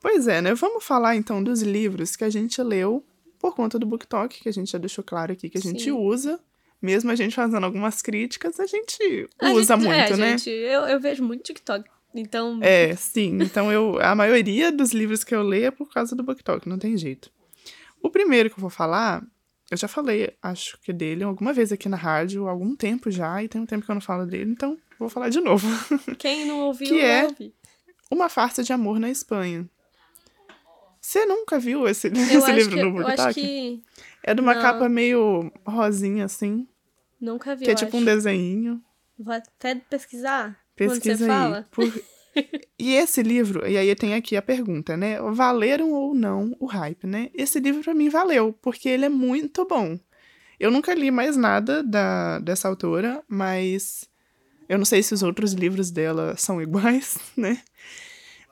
[0.04, 0.52] pois é, né?
[0.54, 3.02] Vamos falar então dos livros que a gente leu
[3.38, 5.92] por conta do BookTok, que a gente já deixou claro aqui que a gente Sim.
[5.92, 6.38] usa,
[6.82, 10.36] mesmo a gente fazendo algumas críticas, a gente A usa gente- muito, é, né?
[10.38, 11.88] Gente, eu, eu vejo muito TikTok.
[12.14, 13.38] Então, É, sim.
[13.42, 16.78] Então eu, a maioria dos livros que eu leio é por causa do BookTok, não
[16.78, 17.30] tem jeito.
[18.02, 19.24] O primeiro que eu vou falar,
[19.70, 23.48] eu já falei, acho que dele alguma vez aqui na rádio, algum tempo já, e
[23.48, 25.66] tem um tempo que eu não falo dele, então vou falar de novo.
[26.18, 27.54] quem não ouviu, Que é- ouve.
[28.10, 29.68] Uma farsa de amor na Espanha.
[31.14, 33.81] Você nunca viu esse, esse livro que, no eu acho que
[34.22, 34.61] É de uma não.
[34.62, 36.66] capa meio rosinha, assim,
[37.20, 37.98] nunca vi, que é tipo acho.
[37.98, 38.83] um desenho.
[39.16, 41.29] Vou até pesquisar quando Pesquisa você aí.
[41.29, 41.68] fala.
[41.70, 41.92] Por-
[42.77, 45.20] E esse livro, e aí tem aqui a pergunta, né?
[45.31, 47.31] Valeram ou não o hype, né?
[47.33, 49.96] Esse livro pra mim valeu, porque ele é muito bom.
[50.59, 54.11] Eu nunca li mais nada da, dessa autora, mas
[54.68, 57.62] eu não sei se os outros livros dela são iguais, né?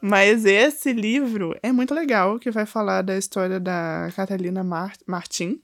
[0.04, 5.62] Mas esse livro é muito legal, que vai falar da história da Catalina Mar Martin,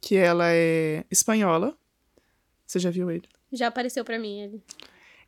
[0.00, 1.78] que ela é espanhola.
[2.66, 3.28] Você já viu ele?
[3.52, 4.62] Já apareceu pra mim ele.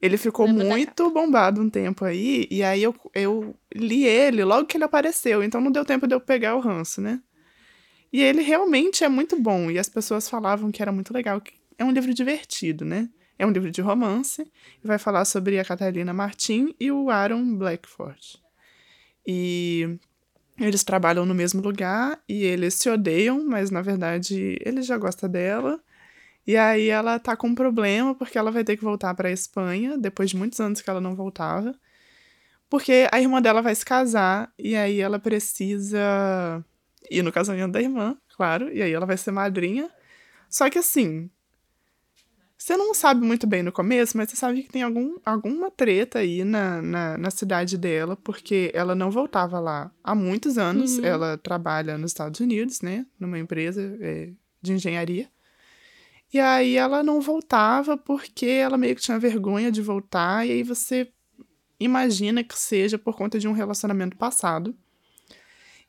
[0.00, 4.76] Ele ficou muito bombado um tempo aí, e aí eu, eu li ele logo que
[4.76, 7.22] ele apareceu, então não deu tempo de eu pegar o ranço, né?
[8.12, 11.40] E ele realmente é muito bom, e as pessoas falavam que era muito legal.
[11.40, 13.08] que É um livro divertido, né?
[13.42, 14.40] É um livro de romance,
[14.85, 18.40] e vai falar sobre a Catalina Martin e o Aaron Blackford.
[19.26, 19.98] E
[20.57, 25.28] eles trabalham no mesmo lugar, e eles se odeiam, mas na verdade ele já gosta
[25.28, 25.83] dela.
[26.46, 29.98] E aí ela tá com um problema porque ela vai ter que voltar pra Espanha
[29.98, 31.74] depois de muitos anos que ela não voltava.
[32.70, 36.64] Porque a irmã dela vai se casar e aí ela precisa
[37.11, 39.90] ir no casamento da irmã, claro, e aí ela vai ser madrinha.
[40.48, 41.28] Só que assim,
[42.62, 46.20] você não sabe muito bem no começo, mas você sabe que tem algum, alguma treta
[46.20, 50.96] aí na, na, na cidade dela, porque ela não voltava lá há muitos anos.
[50.96, 51.05] Uhum.
[51.05, 54.31] Ela trabalha nos Estados Unidos, né, numa empresa é,
[54.62, 55.29] de engenharia.
[56.33, 60.62] E aí ela não voltava porque ela meio que tinha vergonha de voltar, e aí
[60.62, 61.12] você
[61.81, 64.72] imagina que seja por conta de um relacionamento passado.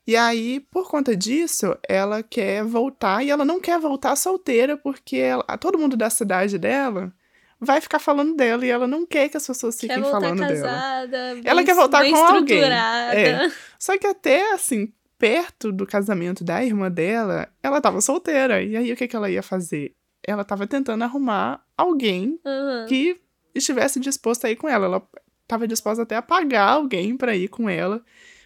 [0.06, 5.16] E aí, por conta disso, ela quer voltar e ela não quer voltar solteira porque
[5.16, 7.12] ela- todo mundo da cidade dela
[7.58, 10.38] vai ficar falando dela e ela não quer que as pessoas Quer fiquem voltar falando
[10.40, 10.50] dela.
[10.68, 12.62] casada, Ela bem- quer voltar bem com alguém.
[12.64, 13.50] É.
[13.78, 18.62] Só que até assim, perto do casamento da irmã dela, ela tava solteira.
[18.62, 19.94] E aí o que, que ela ia fazer?
[20.26, 22.84] Ela tava tentando arrumar alguém Aham.
[22.86, 23.18] que
[23.54, 24.84] estivesse disposto a ir com ela.
[24.84, 25.02] Ela
[25.42, 28.02] estava disposta até a pagar alguém para ir com ela,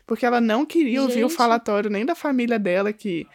[0.08, 1.36] porque ela não queria ouvir o Gente.
[1.36, 3.26] falatório nem da família dela, que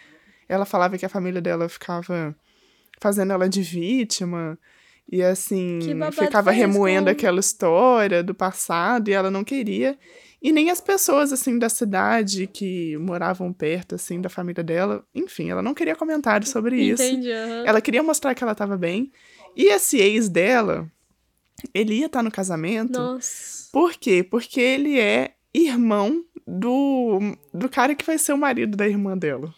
[0.50, 2.36] ela falava que a família dela ficava
[3.00, 4.58] fazendo ela de vítima.
[5.10, 5.80] E assim,
[6.12, 9.98] ficava remoendo aquela história do passado e ela não queria.
[10.42, 15.06] E nem as pessoas, assim, da cidade que moravam perto, assim, da família dela.
[15.14, 17.04] Enfim, ela não queria comentários sobre isso.
[17.04, 17.32] Entendi.
[17.32, 17.64] aham.
[17.68, 19.12] Ela queria mostrar que ela tava bem.
[19.56, 20.92] E esse ex dela,
[21.74, 22.94] ele ia estar no casamento.
[22.94, 23.70] Nossa.
[23.72, 24.24] Por quê?
[24.24, 27.20] Porque ele é irmão do,
[27.54, 29.54] do cara que vai ser o marido da irmã dela.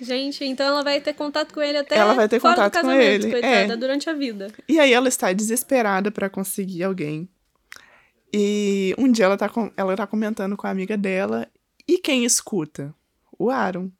[0.00, 2.80] Gente, então ela vai ter contato com ele até Ela vai ter fora contato do
[2.80, 3.76] com casamento, ele, coitada, é.
[3.76, 4.50] durante a vida.
[4.66, 7.28] E aí ela está desesperada pra conseguir alguém.
[8.32, 11.46] E um dia ela tá, com, ela tá comentando com a amiga dela.
[11.86, 12.94] E quem escuta?
[13.38, 13.90] O Aaron.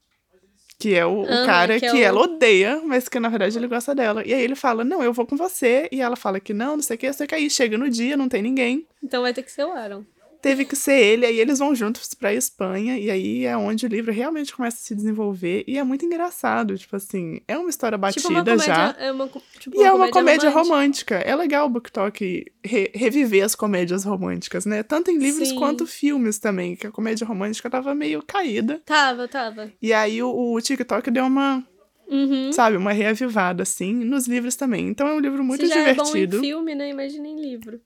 [0.79, 3.55] Que é o, o cara que que, é o- ela odeia, mas que na verdade
[3.55, 4.25] ele gosta dela.
[4.25, 5.87] E aí ele fala: Não, eu vou com você.
[5.91, 8.17] E ela fala que não, não sei o que, só que aí chega no dia,
[8.17, 8.87] não tem ninguém.
[9.03, 10.03] Então vai ter que ser o Aaron.
[10.41, 13.89] Teve que ser ele, aí eles vão juntos pra Espanha, e aí é onde o
[13.89, 15.63] livro realmente começa a se desenvolver.
[15.67, 18.95] E é muito engraçado, tipo assim, é uma história batida tipo uma comédia, já.
[18.99, 21.15] é uma, tipo E é uma comédia romântica.
[21.15, 21.15] romântica.
[21.17, 24.81] É legal o BookTok re- reviver as comédias românticas, né?
[24.83, 25.55] Tanto em livros Sim.
[25.55, 28.81] quanto filmes também, que a comédia romântica tava meio caída.
[28.85, 29.71] Tava, tava.
[29.81, 31.63] E aí o, o TikTok deu uma,
[32.09, 32.51] Uhum.
[32.51, 34.87] sabe, uma reavivada, assim, nos livros também.
[34.89, 36.39] Então é um livro muito Se já é bom em divertido.
[36.41, 36.89] filme, né?
[36.89, 37.79] Imagina em livro.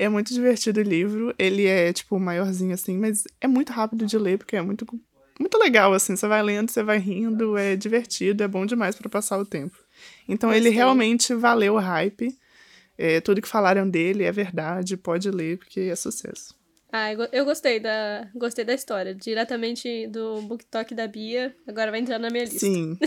[0.00, 1.34] É muito divertido o livro.
[1.38, 4.86] Ele é, tipo, maiorzinho assim, mas é muito rápido de ler, porque é muito,
[5.38, 6.16] muito legal, assim.
[6.16, 9.76] Você vai lendo, você vai rindo, é divertido, é bom demais pra passar o tempo.
[10.26, 12.34] Então ele realmente valeu o hype.
[12.96, 16.58] É, tudo que falaram dele é verdade, pode ler, porque é sucesso.
[16.90, 19.14] Ah, eu gostei da, gostei da história.
[19.14, 21.54] Diretamente do BookTok da Bia.
[21.66, 22.60] Agora vai entrar na minha lista.
[22.60, 22.98] Sim.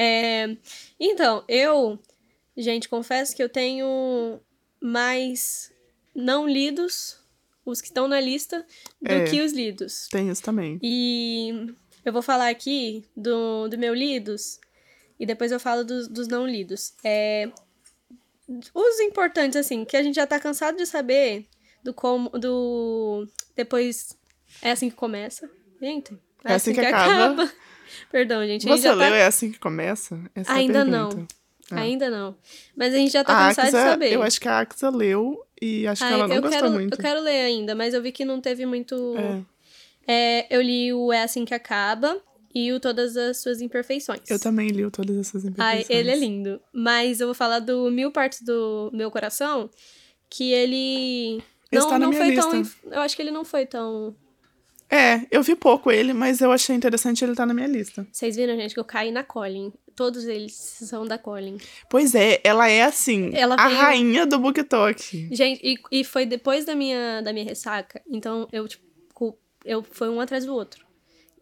[0.00, 0.56] É,
[1.00, 1.98] então, eu,
[2.56, 4.38] gente, confesso que eu tenho
[4.80, 5.72] mais
[6.20, 7.16] não lidos,
[7.64, 8.64] os que estão na lista,
[9.00, 9.24] do É.
[9.24, 10.08] que os lidos.
[10.10, 10.78] Tem isso também.
[10.82, 14.58] E eu vou falar aqui do, do meu lidos
[15.18, 16.94] e depois eu falo dos, dos não lidos.
[17.04, 17.48] É,
[18.74, 21.46] os importantes, assim, que a gente já tá cansado de saber
[21.82, 22.30] do como.
[22.30, 23.26] do.
[23.54, 24.16] Depois.
[24.62, 25.48] É assim que começa.
[25.80, 26.16] Gente.
[26.44, 27.50] É assim que acaba.
[28.10, 28.66] Perdão, gente.
[28.66, 29.16] a gente Você já leu tá...
[29.16, 30.20] É Assim Que Começa?
[30.34, 31.26] Essa é Ainda pergunta.
[31.70, 31.78] não.
[31.78, 32.36] Ainda não.
[32.76, 34.12] Mas a gente já tá a cansado de Axa, saber.
[34.12, 36.72] eu acho que a Axa leu e acho que Ah, ela não eu gostou quero,
[36.72, 36.94] muito.
[36.94, 39.14] Eu quero ler ainda, mas eu vi que não teve muito.
[39.16, 39.42] É.
[40.10, 42.20] É, eu li o É Assim Que Acaba
[42.54, 44.20] e o Todas as Suas Imperfeições.
[44.28, 45.90] Eu também li o todas essas Ai, imperfeições.
[45.90, 46.60] ele é lindo.
[46.72, 49.68] Mas eu vou falar do Mil Partes do Meu Coração,
[50.30, 51.42] que ele.
[51.70, 52.50] Esse Não, tá não minha foi lista.
[52.50, 52.62] tão.
[52.92, 54.14] Eu acho que ele não foi tão.
[54.90, 58.06] É, eu vi pouco ele, mas eu achei interessante ele estar na minha lista.
[58.10, 59.70] Vocês viram, gente, que eu caí na Colin.
[59.98, 61.58] Todos eles são da Colin.
[61.90, 65.28] Pois é, ela é assim, Ela a veio- rainha do BookTok.
[65.34, 68.00] Gente, e, e foi depois da minha, da minha ressaca.
[68.08, 70.86] Então eu, tipo, eu foi um atrás do outro.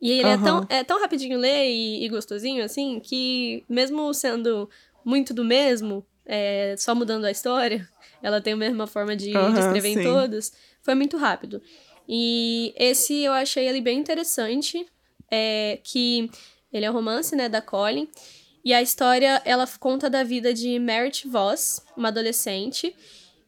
[0.00, 0.42] E ele é, Aham.
[0.42, 4.70] tão, é tão rapidinho ler e, e gostosinho, assim, que mesmo sendo
[5.04, 7.86] muito do mesmo, é, só mudando a história,
[8.22, 10.02] ela tem a mesma forma de, de Aham, escrever em sim.
[10.02, 10.50] todos,
[10.82, 11.60] foi muito rápido.
[12.08, 14.86] E esse eu achei ele bem interessante,
[15.30, 16.30] é, que
[16.72, 18.08] ele é um romance, né, da Colin,
[18.66, 22.92] e a história, ela conta da vida de Merit Voss, uma adolescente,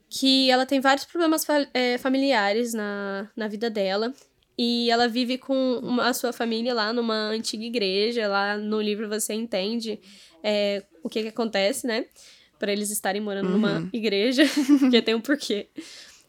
[0.09, 4.15] que ela tem vários problemas é, familiares na, na vida dela.
[4.57, 8.29] E ela vive com uma- a sua família lá numa antiga igreja.
[8.29, 9.99] Lá no livro você entende
[10.43, 12.07] é, o que, que acontece, né?
[12.57, 14.45] Pra eles estarem morando numa igreja,
[14.79, 15.69] porque tem um porquê.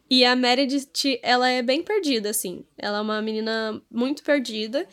[0.10, 2.65] E a Meredith, ela é bem perdida, assim.
[2.75, 4.88] Ela é uma menina muito perdida.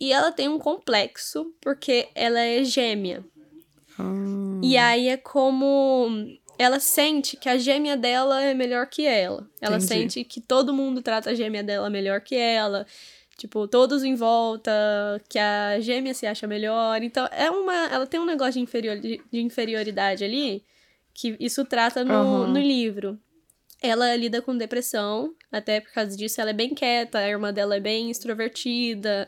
[0.00, 3.24] E ela tem um complexo, porque ela é gêmea.
[4.00, 6.08] Ah, E aí é como
[6.58, 9.48] ela sente que a gêmea dela é melhor que ela.
[9.60, 9.86] Ela Entendi.
[9.86, 12.86] sente que todo mundo trata a gêmea dela melhor que ela.
[13.36, 14.70] Tipo, todos em volta,
[15.26, 17.02] que a gêmea se acha melhor.
[17.02, 17.86] Então, é uma.
[17.86, 20.62] Ela tem um negócio de, inferior, de inferioridade ali,
[21.14, 22.48] que isso trata no, Aham.
[22.48, 23.18] no livro.
[23.82, 27.76] Ela lida com depressão, até por causa disso ela é bem quieta, a irmã dela
[27.76, 29.26] é bem extrovertida.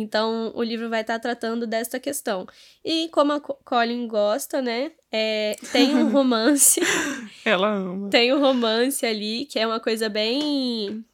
[0.00, 2.46] Então, o livro vai estar tratando dessa questão.
[2.84, 4.92] E como a Co- Colin gosta, né?
[5.10, 6.80] é, tem um romance.
[7.44, 8.10] ela ama.
[8.10, 11.04] tem um romance ali, que é uma coisa bem.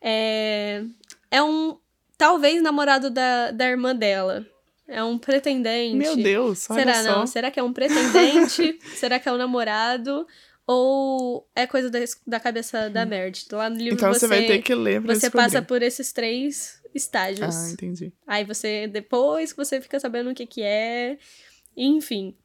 [0.00, 0.82] É,
[1.30, 1.76] é um.
[2.16, 4.46] Talvez namorado da, da irmã dela.
[4.86, 5.96] É um pretendente.
[5.96, 7.08] Meu Deus, Será só.
[7.18, 7.26] não?
[7.26, 8.78] Será que é um pretendente?
[8.94, 10.26] Será que é um namorado?
[10.66, 13.46] Ou é coisa da, da cabeça da Meredith?
[13.52, 16.12] Lá no livro Então você, você vai ter que ler pra você passa por esses
[16.12, 17.54] três estágios.
[17.56, 18.12] Ah, entendi.
[18.26, 21.18] Aí você, depois que você fica sabendo o que que é,
[21.76, 22.36] enfim.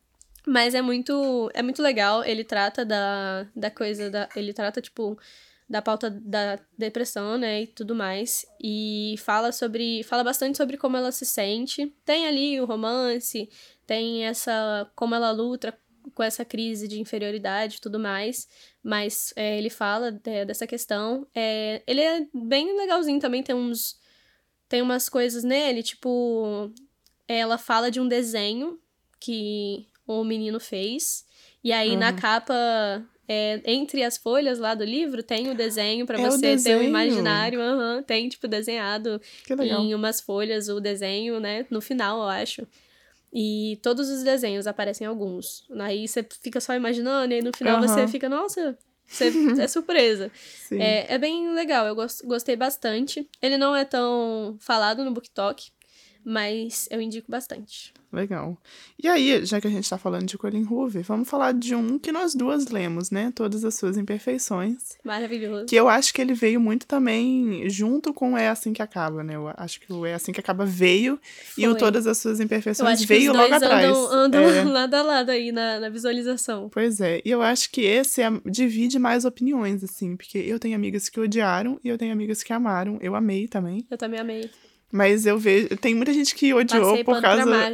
[0.48, 5.18] Mas é muito, é muito legal, ele trata da, da coisa, da, ele trata, tipo,
[5.70, 8.46] da pauta da depressão, né, e tudo mais.
[8.60, 11.94] E fala sobre, fala bastante sobre como ela se sente.
[12.04, 13.50] Tem ali o romance,
[13.86, 15.78] tem essa, como ela luta
[16.16, 18.48] com essa crise de inferioridade e tudo mais.
[18.82, 21.28] Mas é, ele fala de- dessa questão.
[21.36, 24.00] É, ele é bem legalzinho também, tem uns
[24.70, 26.72] tem umas coisas nele, tipo,
[27.28, 28.80] ela fala de um desenho
[29.20, 31.26] que o menino fez.
[31.64, 32.18] E aí na Uhum.
[32.18, 32.54] capa,
[33.28, 36.48] é, entre as folhas lá do livro, tem o desenho pra É o você ter
[36.48, 36.84] um desenho.
[36.84, 37.60] imaginário.
[37.62, 39.20] aham, tem, tipo, desenhado
[39.60, 41.66] em umas folhas o desenho, né?
[41.70, 42.68] No final, eu acho.
[43.34, 45.68] E todos os desenhos aparecem alguns.
[45.80, 47.88] Aí você fica só imaginando, e aí no final Aham.
[47.88, 48.78] você fica, nossa,
[49.10, 50.32] você, é surpresa.
[50.82, 53.28] É, é bem legal, eu gos- gostei bastante.
[53.42, 55.72] Ele não é tão falado no BookTok,
[56.24, 57.94] mas eu indico bastante.
[58.12, 58.58] Legal.
[59.02, 62.00] E aí, já que a gente tá falando de Colin Hoover, vamos falar de um
[62.00, 63.32] que nós duas lemos, né?
[63.36, 64.98] Todas as suas imperfeições.
[65.04, 65.66] Maravilhoso.
[65.68, 69.24] Que eu acho que ele veio muito também junto com o É Assim Que Acaba,
[69.24, 69.36] né?
[69.36, 71.20] Eu acho que o É Assim Que Acaba veio
[71.56, 71.80] e o Foi.
[71.80, 73.86] Todas as Suas Imperfeições veio logo dois atrás.
[73.86, 74.64] andam, andam É.
[74.66, 76.68] lado a lado aí na, na visualização.
[76.70, 80.76] Pois é, e eu acho que esse é- divide mais opiniões, assim, porque eu tenho
[80.76, 82.98] amigas que odiaram e eu tenho amigas que amaram.
[83.02, 83.86] Eu amei também.
[83.90, 84.50] Eu também amei.
[84.92, 85.70] Mas eu vejo.
[85.78, 87.74] Tem muita gente que odiou Passei por causa.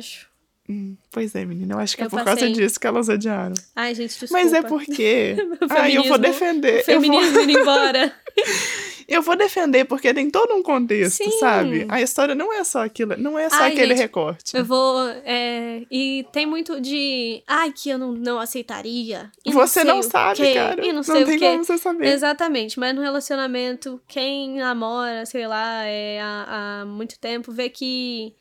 [0.67, 1.75] Hum, pois é, menina.
[1.75, 2.51] Eu acho que é Eu por causa passei.
[2.54, 3.54] disso que elas odiaram.
[3.75, 4.34] Ai, gente, desculpa.
[4.34, 5.36] Mas é porque.
[5.69, 6.84] Ah, eu vou feminismo- defender.
[6.88, 8.13] O Eu vou, feminismo indo embora.
[9.07, 11.39] eu vou defender porque tem todo um contexto, Sim.
[11.39, 11.85] sabe?
[11.89, 14.55] A história não é só aquilo, não é só Ai, aquele gente, recorte.
[14.55, 15.07] Eu vou.
[15.23, 17.43] é, e tem muito de.
[17.47, 19.31] Ai, que eu não, não aceitaria.
[19.45, 20.85] e Você não o sabe, quê, cara.
[20.85, 22.07] E não Não, tem como você saber.
[22.07, 28.33] Exatamente, mas no relacionamento, quem namora, sei lá, é, há, há muito tempo, vê que,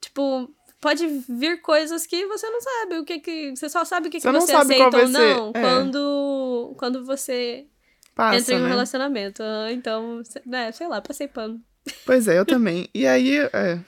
[0.00, 0.48] tipo,
[0.80, 2.98] pode vir coisas que você não sabe.
[2.98, 3.50] O que que.
[3.56, 5.60] Você só sabe o que, Você que não você aceita ou não é.
[5.60, 7.66] quando, quando você
[8.14, 8.68] Passa, entra em um né?
[8.68, 9.42] relacionamento.
[9.42, 11.60] Ah, Então, né, sei lá, passei pano.
[12.06, 12.88] Pois é, eu também.
[12.94, 13.78] E aí, é,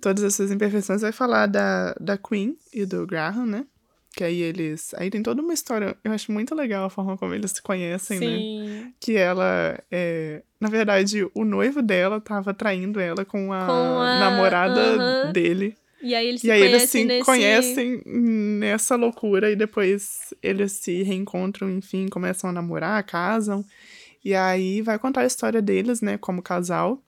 [0.00, 3.66] todas as suas imperfeições, vai falar da, da Queen e do Graham, né?
[4.16, 4.92] Que aí eles.
[4.94, 5.96] Aí tem toda uma história.
[6.02, 8.38] Eu acho muito legal a forma como eles se conhecem, né?
[8.38, 8.92] Sim.
[8.98, 9.78] Que ela.
[9.92, 15.32] É, na verdade, o noivo dela tava traindo ela com a, Com a- namorada aham.
[15.32, 15.76] dele.
[16.00, 17.24] E aí eles se aí eles conhecem se nesse...
[17.24, 23.64] conhecem nessa loucura e depois eles se reencontram, enfim, começam a namorar, casam.
[24.24, 27.02] E aí vai contar a história deles, né, como casal.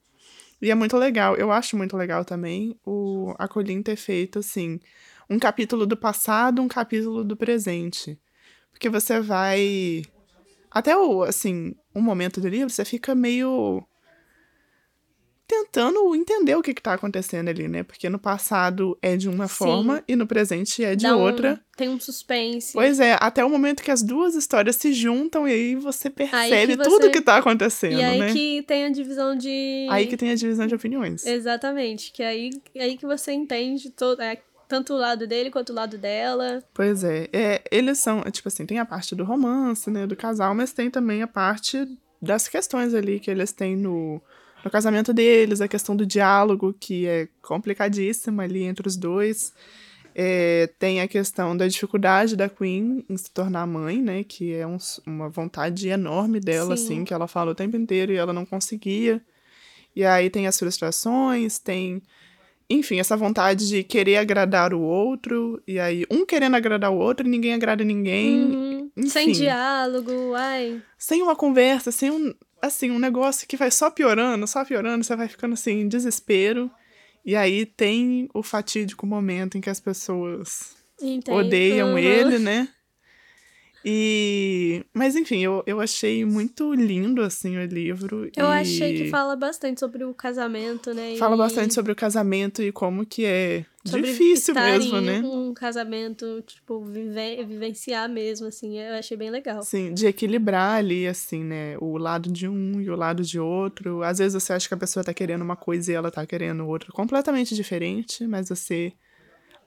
[0.61, 4.79] E é muito legal, eu acho muito legal também o a Colin ter feito, assim,
[5.29, 8.19] um capítulo do passado, um capítulo do presente.
[8.71, 10.03] Porque você vai.
[10.71, 13.83] Até o, assim, um momento do livro, você fica meio
[15.51, 17.83] tentando entender o que, que tá acontecendo ali, né?
[17.83, 19.55] Porque no passado é de uma Sim.
[19.55, 21.61] forma e no presente é de Dá um- outra.
[21.77, 22.73] Tem um suspense.
[22.73, 26.77] Pois é, até o momento que as duas histórias se juntam e aí você percebe
[26.77, 28.33] você- tudo que tá acontecendo, e aí né?
[28.33, 29.87] que tem a divisão de...
[29.91, 31.27] Aí que tem a divisão de opiniões.
[31.27, 34.39] Exatamente, que aí, aí que você entende todo, é,
[34.69, 36.63] tanto o lado dele quanto o lado dela.
[36.73, 40.55] Pois é, é, eles são, tipo assim, tem a parte do romance, né, do casal,
[40.55, 41.89] mas tem também a parte
[42.23, 44.21] das questões ali que eles têm no,
[44.65, 49.53] no casamento deles, a questão do diálogo, que é complicadíssima ali entre os dois.
[50.15, 54.67] É, tem a questão da dificuldade da Queen em se tornar mãe, né, que é
[54.67, 56.85] um- uma vontade enorme dela, Sim.
[56.85, 59.23] assim, que ela fala o tempo inteiro e ela não conseguia.
[59.95, 62.03] E aí tem as frustrações, tem
[62.69, 67.27] enfim, essa vontade de querer agradar o outro, e aí um querendo agradar o outro
[67.27, 68.91] ninguém agrada ninguém, Uhum.
[69.09, 70.81] Sem diálogo, ai.
[70.99, 75.17] sem uma conversa, sem um, assim, um negócio que vai só piorando, só piorando, você
[75.17, 76.71] vai ficando assim, em desespero.
[77.25, 81.37] E aí tem o fatídico momento em que as pessoas Entendo.
[81.37, 82.69] odeiam ele, né?
[83.85, 84.85] E.
[84.93, 88.31] Mas enfim, eu, eu achei muito lindo, assim, o livro.
[88.37, 91.17] Eu e achei que fala bastante sobre o casamento, né?
[91.17, 95.23] Fala e bastante sobre o casamento e como que é sobre difícil mesmo, né?
[95.25, 98.79] um casamento, tipo, vive- vivenciar mesmo, assim.
[98.79, 99.63] Eu achei bem legal.
[99.63, 101.77] Sim, de equilibrar ali, assim, né?
[101.79, 104.03] O lado de um e o lado de outro.
[104.03, 106.67] Às vezes você acha que a pessoa tá querendo uma coisa e ela tá querendo
[106.67, 108.93] outra completamente diferente, mas você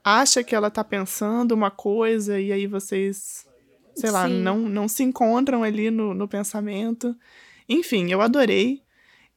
[0.04, 3.46] acha que ela tá pensando uma coisa e aí vocês,
[3.94, 4.34] sei lá, Sim.
[4.42, 7.14] não, não se encontram ali no, no pensamento.
[7.68, 8.82] Enfim, eu adorei.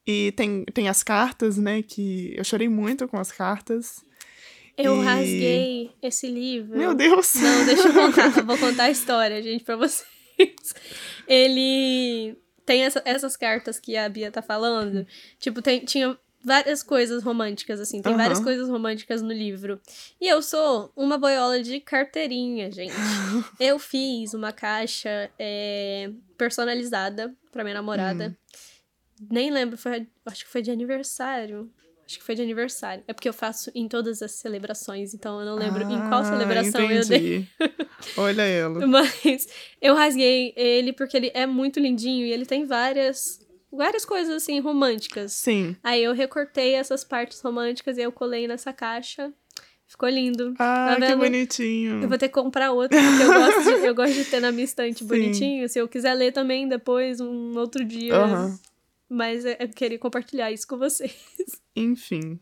[0.06, 1.82] E tem, tem as cartas, né?
[1.82, 4.02] Que eu chorei muito com as cartas.
[4.76, 6.78] Eu E- rasguei esse livro.
[6.78, 7.34] Meu Deus!
[7.34, 8.38] Não, deixa eu contar.
[8.38, 10.04] eu vou contar a história, gente, pra vocês.
[11.26, 15.06] Ele tem essa- essas cartas que a Bia tá falando.
[15.38, 18.00] Tipo, tem, tinha várias coisas românticas, assim.
[18.00, 18.22] Tem Aham.
[18.22, 19.80] várias coisas românticas no livro.
[20.20, 22.94] E eu sou uma boiola de carteirinha, gente.
[23.60, 28.36] eu fiz uma caixa é, personalizada pra minha namorada.
[29.30, 31.70] Nem lembro, foi, acho que foi de aniversário.
[32.06, 33.04] Acho que foi de aniversário.
[33.06, 36.24] É porque eu faço em todas as celebrações, então eu não lembro em qual Ah,
[36.24, 37.18] celebração eu dei.
[37.36, 37.48] entendi.
[38.16, 38.86] Olha ela.
[38.86, 39.46] Mas
[39.82, 44.60] eu rasguei ele porque ele é muito lindinho e ele tem várias várias coisas assim
[44.60, 45.32] românticas.
[45.32, 45.76] Sim.
[45.82, 49.32] Aí eu recortei essas partes românticas e eu colei nessa caixa.
[49.86, 50.52] Ficou lindo.
[50.58, 52.02] Ah, tá que bonitinho.
[52.02, 54.52] Eu vou ter que comprar outro, porque eu gosto de, eu gosto de ter na
[54.52, 55.06] minha estante Sim.
[55.06, 55.68] bonitinho.
[55.68, 58.14] Se eu quiser ler também depois, um outro dia.
[58.14, 58.58] Aham.
[59.08, 61.16] Mas eu eu queria compartilhar isso com vocês.
[61.74, 62.38] Enfim.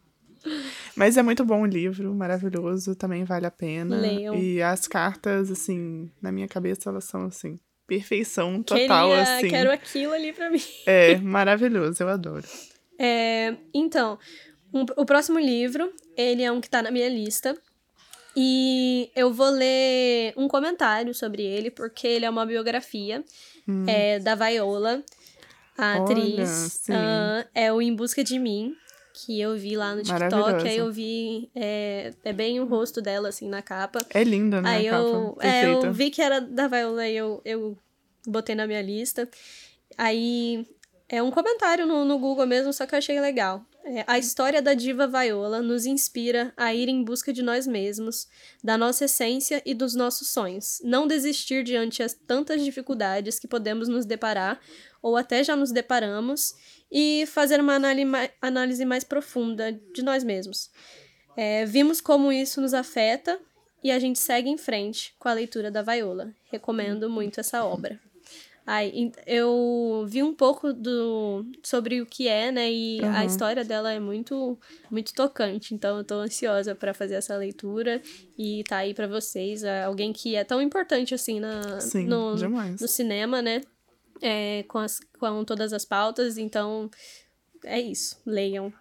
[0.96, 4.00] Mas é muito bom o livro, maravilhoso, também vale a pena.
[4.00, 4.34] Leiam.
[4.34, 9.48] E as cartas, assim, na minha cabeça, elas são, assim, perfeição total, Queria, assim.
[9.48, 10.60] quero aquilo ali pra mim.
[10.86, 12.46] É, maravilhoso, eu adoro.
[12.98, 14.18] É, então,
[14.72, 17.56] um- o próximo livro, ele é um que tá na minha lista.
[18.38, 23.24] E eu vou ler um comentário sobre ele, porque ele é uma biografia
[23.88, 25.02] é, da Viola,
[25.78, 26.84] a Olha, atriz.
[26.90, 28.74] Ah, é o Em Busca de Mim,
[29.16, 30.68] que eu vi lá no TikTok.
[30.68, 31.50] Aí eu vi.
[31.54, 34.00] É, é bem o rosto dela, assim, na capa.
[34.10, 37.78] É linda, né, Aí eu, é, eu vi que era da Viola e eu, eu
[38.26, 39.26] botei na minha lista.
[39.96, 40.66] Aí
[41.08, 43.64] é um comentário no, no Google mesmo, só que eu achei legal.
[43.88, 48.26] É, a história da diva Viola nos inspira a ir em busca de nós mesmos,
[48.62, 50.80] da nossa essência e dos nossos sonhos.
[50.82, 54.60] Não desistir diante as tantas dificuldades que podemos nos deparar,
[55.00, 56.56] ou até já nos deparamos,
[56.90, 60.68] e fazer uma análise mai- análise mais profunda de nós mesmos.
[61.36, 63.38] É, vimos como isso nos afeta
[63.84, 66.34] e a gente segue em frente com a leitura da Viola.
[66.50, 68.00] Recomendo muito essa obra.
[68.66, 72.70] Ai, eu vi um pouco do sobre o que é, né?
[72.72, 73.26] E a Aham.
[73.26, 74.58] história dela é muito
[74.90, 75.72] muito tocante.
[75.72, 78.02] Então eu tô ansiosa pra fazer essa leitura
[78.36, 82.34] e tá aí pra vocês, é alguém que é tão importante assim na Sim, no,
[82.36, 83.60] no cinema, né?
[84.20, 86.90] É, com, as, com todas as pautas, então
[87.64, 88.20] é isso.
[88.26, 88.72] Leiam.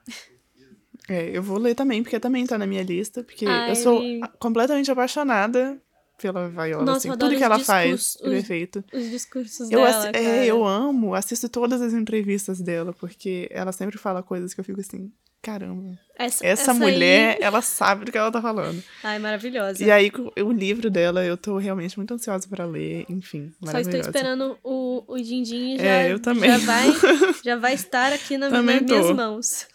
[1.08, 4.00] É, eu vou ler também, porque também tá na minha lista, porque Ai, eu sou
[4.24, 5.80] a- completamente apaixonada
[6.18, 8.84] pela Viola, Nossa, assim, tudo que os ela faz é perfeito.
[8.94, 13.98] Os discursos Eu, dela, é, eu amo, assisto todas as entrevistas dela, porque ela sempre
[13.98, 15.12] fala coisas que eu fico assim,
[15.42, 18.82] caramba, Essa, essa, aí- mulher, ela sabe do que ela tá falando.
[19.04, 19.84] Ai, maravilhosa.
[19.84, 20.12] E aí,
[20.42, 25.04] o livro dela, eu tô realmente muito ansiosa pra ler, enfim, Só estou esperando o,
[25.08, 26.50] o din-din já, É, eu também.
[26.50, 26.88] já, vai,
[27.44, 29.68] já vai estar aqui na, Também nas minhas mãos.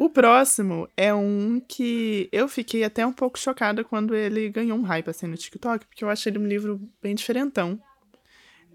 [0.00, 4.82] O próximo é um que eu fiquei até um pouco chocada quando ele ganhou um
[4.82, 7.78] hype assim no TikTok, porque eu achei ele um livro bem diferentão.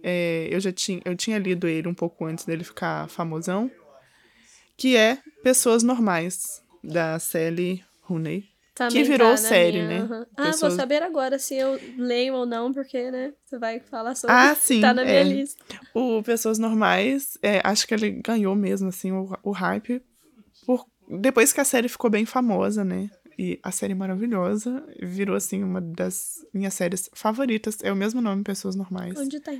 [0.03, 3.71] É, eu já tinha, eu tinha lido ele um pouco antes dele ficar famosão,
[4.77, 8.47] que é Pessoas Normais, da Sally Rooney.
[8.75, 9.99] Também virou tá série, minha, né?
[10.01, 10.27] aham.
[10.37, 13.33] Ah, Pessoas- vou saber agora se eu leio ou não, porque, né?
[13.43, 14.35] Você vai falar sobre.
[14.35, 15.23] Ah, sim, Tá na minha é.
[15.23, 15.57] lista.
[15.91, 20.03] O Pessoas Normais, é, acho que ele ganhou mesmo, assim, o, o hype,
[21.09, 23.09] depois que a série ficou bem famosa, né?
[23.37, 27.77] E a série maravilhosa, virou, assim, uma das minhas séries favoritas.
[27.83, 29.17] É o mesmo nome, Pessoas Normais.
[29.17, 29.51] Onde tá?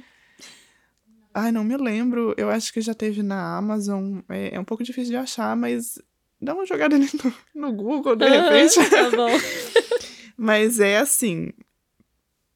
[1.33, 4.85] Ai, não me lembro, eu acho que já teve na Amazon, é, é um pouco
[4.85, 6.01] difícil de achar, mas
[6.41, 7.09] dá uma jogada ali
[7.53, 8.75] no, no Google, de repente.
[8.89, 9.27] tá bom.
[10.37, 11.53] Mas é assim,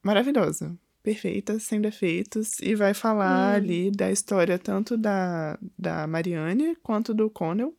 [0.02, 7.14] maravilhosa, perfeita, sem defeitos, e vai falar ali da história tanto da, da Marianne quanto
[7.14, 7.74] do Connell.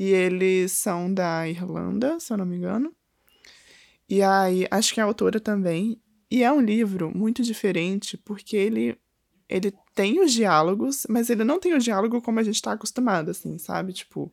[0.00, 2.90] E eles são da Irlanda, se eu não me engano.
[4.08, 6.00] E aí, acho que a autora também.
[6.30, 8.96] E é um livro muito diferente, porque ele,
[9.46, 13.30] ele tem os diálogos, mas ele não tem o diálogo como a gente está acostumado,
[13.30, 13.92] assim, sabe?
[13.92, 14.32] Tipo,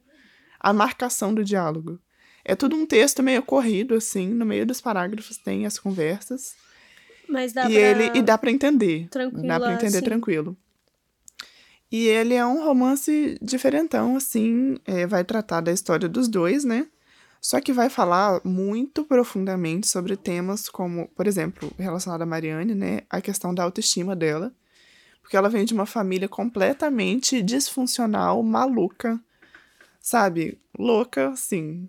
[0.57, 1.99] a marcação do diálogo.
[2.45, 6.55] É tudo um texto meio corrido, assim, no meio dos parágrafos tem as conversas.
[7.28, 7.82] Mas dá e, pra...
[7.82, 9.03] ele, e dá pra entender.
[9.03, 10.05] Dá tranquila, pra entender assim.
[10.05, 10.57] tranquilo.
[11.91, 16.88] E ele é um romance diferentão, assim, é, vai tratar da história dos dois, né?
[17.39, 23.01] Só que vai falar muito profundamente sobre temas como, por exemplo, relacionado a Marianne, né?
[23.09, 24.51] A questão da autoestima dela.
[25.21, 29.19] Porque ela vem de uma família completamente disfuncional, maluca,
[30.01, 30.57] sabe?
[30.77, 31.88] Louca, assim.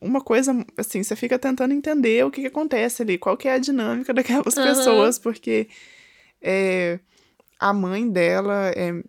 [0.00, 3.54] Uma coisa, assim, você fica tentando entender o que, que acontece ali, qual que é
[3.54, 4.68] a dinâmica daquelas Aham.
[4.68, 5.68] pessoas, porque
[6.40, 6.98] é,
[7.62, 9.02] a mãe dela é.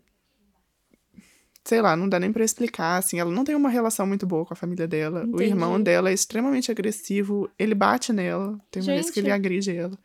[1.66, 4.46] Sei lá, não dá nem pra explicar, assim, ela não tem uma relação muito boa
[4.46, 5.22] com a família dela.
[5.22, 5.44] O Entendi.
[5.46, 9.98] irmão dela é extremamente agressivo, ele bate nela, tem uma vez que ele agride ela.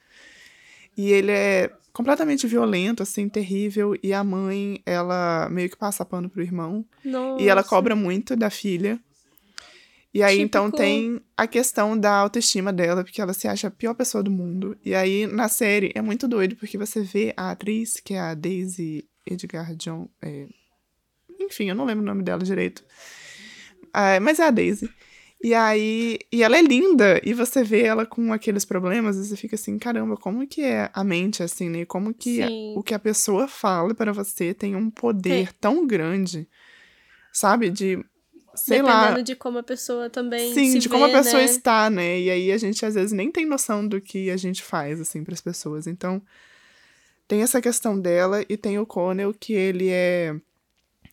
[0.96, 6.30] E ele é completamente violento, assim, terrível, e a mãe, ela meio que passa pano
[6.30, 6.84] pro irmão.
[7.04, 7.42] Nossa.
[7.42, 9.00] E ela cobra muito da filha.
[10.12, 10.78] E aí, então, Típico.
[10.82, 14.76] tem a questão da autoestima dela, porque ela se acha a pior pessoa do mundo.
[14.84, 18.34] E aí, na série, é muito doido, porque você vê a atriz, que é a
[18.34, 20.08] Daisy Edgar John.
[20.22, 20.46] é,
[21.38, 22.82] Enfim, eu não lembro o nome dela direito.
[23.92, 24.90] Ah, mas é a Daisy.
[25.42, 29.36] E aí, e ela é linda, e você vê ela com aqueles problemas, e você
[29.36, 31.84] fica assim, caramba, como que é a mente, assim, né?
[31.84, 32.74] Como que Sim.
[32.76, 36.48] o que a pessoa fala para você tem um poder tão grande,
[37.32, 37.70] sabe?
[37.70, 38.04] De,
[38.58, 41.44] sei Dependendo lá, de como a pessoa também sim, de como a vê, pessoa né?
[41.44, 42.20] está, né?
[42.20, 45.24] E aí a gente às vezes nem tem noção do que a gente faz, assim,
[45.24, 45.86] para as pessoas.
[45.86, 46.20] Então,
[47.26, 50.34] tem essa questão dela, e tem o Connell, que ele é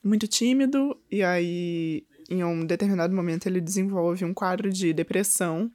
[0.04, 5.72] muito tímido, e aí em um determinado momento ele desenvolve um quadro de depressão.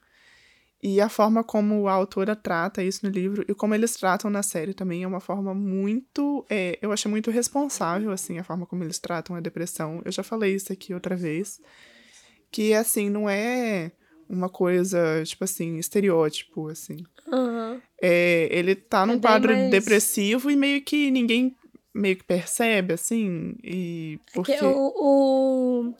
[0.82, 4.42] E a forma como a autora trata isso no livro e como eles tratam na
[4.42, 6.44] série também é uma forma muito.
[6.48, 10.00] é, eu achei muito responsável, assim, a forma como eles tratam a depressão.
[10.04, 11.60] Eu já falei isso aqui outra vez.
[12.50, 13.92] Que, assim, não é
[14.28, 16.96] uma coisa, tipo assim, estereótipo, assim.
[17.30, 17.80] Aham.
[18.00, 21.54] É, ele tá num bem quadro mais- depressivo e meio que ninguém
[21.92, 24.56] meio que percebe, assim, e porque...
[24.56, 25.94] Que o, o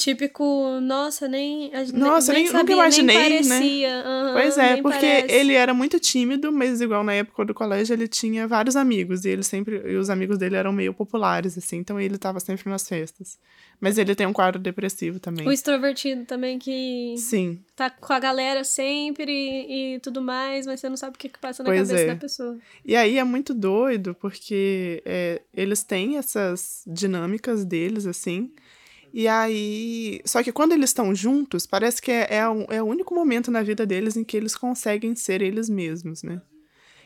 [0.00, 1.70] típico, nossa, nem.
[1.92, 3.28] Nossa, nem- nunca sabia, imaginei, né?
[3.28, 3.94] nem parecia.
[4.04, 5.34] aham, Pois é, nem porque parece.
[5.34, 9.28] ele era muito tímido, mas igual na época do colégio ele tinha vários amigos, e
[9.28, 12.88] ele sempre, e os amigos dele eram meio populares, assim, então ele tava sempre nas
[12.88, 13.38] festas.
[13.80, 15.46] Mas ele tem um quadro depressivo também.
[15.48, 20.80] O extrovertido também, que Sim, tá com a galera sempre e, e tudo mais, mas
[20.80, 22.06] você não sabe o que, que passa na Pois cabeça é.
[22.06, 22.58] da pessoa.
[22.84, 28.50] E aí é muito doido, porque é, eles têm essas dinâmicas deles, assim.
[29.12, 30.20] E aí.
[30.24, 33.50] Só que quando eles estão juntos, parece que é, é, o- é o único momento
[33.50, 36.40] na vida deles em que eles conseguem ser eles mesmos, né?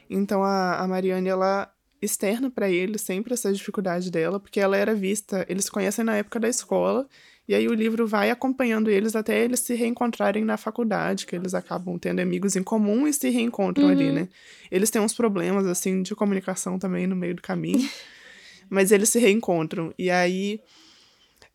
[0.09, 1.71] Então a, a Mariane, ela
[2.03, 5.47] externa pra ele sempre essa dificuldade dela, porque ela era vista.
[5.49, 7.09] Eles se conhecem na época da escola.
[7.49, 11.53] E aí o livro vai acompanhando eles até eles se reencontrarem na faculdade, que eles
[11.55, 14.29] acabam tendo amigos em comum e se reencontram ali, né?
[14.71, 17.89] Eles têm uns problemas, assim, de comunicação também no meio do caminho.
[18.69, 19.93] mas eles se reencontram.
[19.99, 20.61] E aí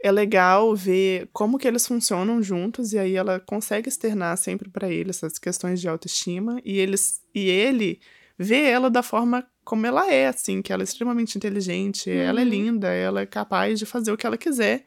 [0.01, 2.93] é legal ver como que eles funcionam juntos.
[2.93, 6.61] E aí ela consegue externar sempre pra ele essas questões de autoestima.
[6.63, 7.99] E, eles, e ele
[8.37, 12.43] vê ela da forma como ela é, assim, que ela é extremamente inteligente, ela é
[12.43, 14.85] linda, ela é capaz de fazer o que ela quiser.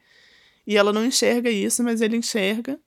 [0.67, 2.79] E ela não enxerga isso, mas ele enxerga.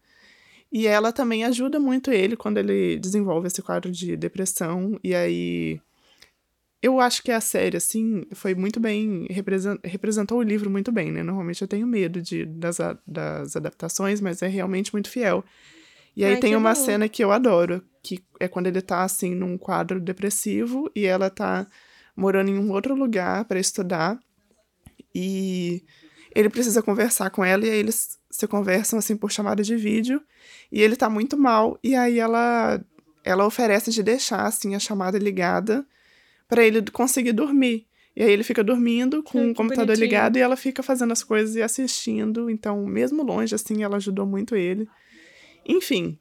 [0.71, 4.99] E ela também ajuda muito ele quando ele desenvolve esse quadro de depressão.
[5.03, 5.81] E aí.
[6.87, 9.27] Eu acho que a série, assim, foi muito bem.
[9.29, 11.21] represen- representou o livro muito bem, né?
[11.21, 15.45] Normalmente eu tenho medo de, das, das adaptações, mas é realmente muito fiel.
[16.17, 16.81] E aí Ai, tem uma bom.
[16.81, 21.29] cena que eu adoro, que é quando ele tá, assim, num quadro depressivo e ela
[21.29, 21.67] tá
[22.15, 24.17] morando em um outro lugar para estudar.
[25.13, 25.83] E
[26.33, 30.23] ele precisa conversar com ela e aí eles se conversam assim por chamada de vídeo
[30.71, 32.81] e ele tá muito mal e aí ela
[33.25, 35.85] ela oferece de deixar assim a chamada ligada
[36.49, 37.87] para ele conseguir dormir.
[38.15, 40.07] E aí ele fica dormindo com Ai, o computador bonitinho.
[40.07, 42.49] ligado e ela fica fazendo as coisas e assistindo.
[42.49, 44.89] Então, mesmo longe assim, ela ajudou muito ele.
[45.67, 46.19] Enfim,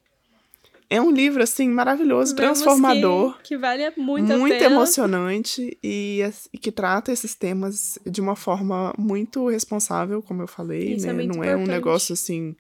[0.90, 4.66] é um livro assim maravilhoso, Vemos transformador Que, que vale muito, a muito pena.
[4.76, 6.20] emocionante e,
[6.54, 11.14] e que trata esses temas de uma forma muito responsável, como eu falei, Isso é
[11.14, 11.24] né?
[11.24, 11.70] muito não é um importante.
[11.72, 12.56] negócio assim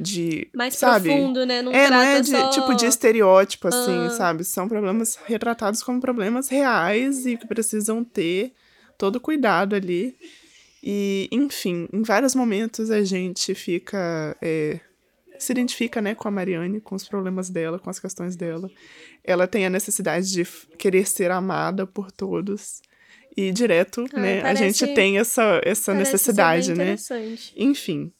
[0.00, 1.08] de Mais sabe?
[1.08, 1.62] profundo, né?
[1.62, 2.50] Não é, não é de só...
[2.50, 4.10] tipo de estereótipo assim, Ah.
[4.10, 4.44] sabe?
[4.44, 8.52] São problemas retratados como problemas reais e que precisam ter
[8.98, 10.16] todo cuidado ali.
[10.82, 14.80] E, enfim, em vários momentos a gente fica é,
[15.38, 18.70] se identifica, né, com a Mariane, com os problemas dela, com as questões dela.
[19.24, 20.44] Ela tem a necessidade de
[20.78, 22.80] querer ser amada por todos.
[23.36, 26.84] E direto, Ah, né, a parece- gente tem essa, essa necessidade, né?
[26.92, 27.52] interessante.
[27.56, 28.12] Enfim.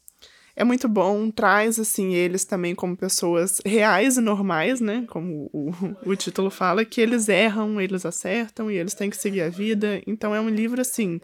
[0.56, 5.04] É muito bom, traz, assim, eles também como pessoas reais e normais, né?
[5.08, 5.72] Como o,
[6.06, 10.00] o título fala, que eles erram, eles acertam e eles têm que seguir a vida.
[10.06, 11.20] Então é um livro, assim,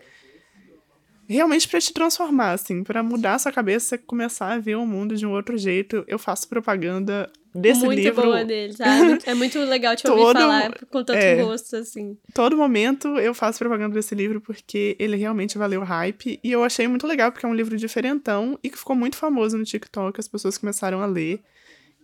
[1.29, 5.25] realmente para te transformar, assim, para mudar sua cabeça começar a ver o mundo de
[5.25, 6.05] um outro jeito.
[6.09, 9.19] Eu faço propaganda desse muito livro boa dele, sabe?
[9.27, 11.43] É muito legal te ouvir Todo- falar com tanto é.
[11.43, 12.17] gosto, assim.
[12.35, 16.63] todo momento eu faço propaganda desse livro porque ele realmente valeu o hype e eu
[16.65, 20.19] achei muito legal porque é um livro diferentão e que ficou muito famoso no TikTok,
[20.19, 21.41] as pessoas começaram a ler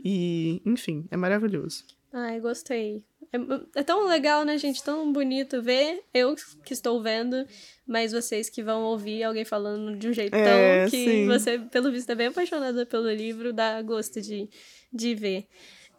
[0.05, 1.85] e, enfim, é maravilhoso.
[2.13, 3.03] Ai, gostei.
[3.33, 4.83] É, é tão legal, né, gente?
[4.83, 6.01] Tão bonito ver.
[6.15, 6.35] Eu
[6.65, 7.45] que estou vendo,
[7.87, 11.27] mas vocês que vão ouvir alguém falando de um jeito É, tão que sim.
[11.27, 14.49] você, pelo visto, é bem apaixonada pelo livro, dá gosto de,
[14.93, 15.47] de ver.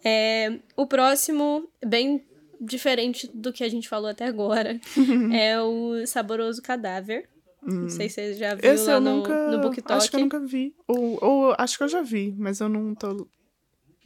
[0.04, 2.24] É, o próximo, bem
[2.60, 4.80] diferente do que a gente falou até agora,
[5.34, 7.28] é o Saboroso Cadáver.
[7.62, 8.74] Não sei se você já viu Hum.
[8.74, 9.48] Esse lá eu no, nunca.
[9.52, 9.94] no BookTok.
[9.94, 10.74] acho que eu nunca vi.
[10.88, 13.28] Ou, ou acho que eu já vi, mas eu não tô.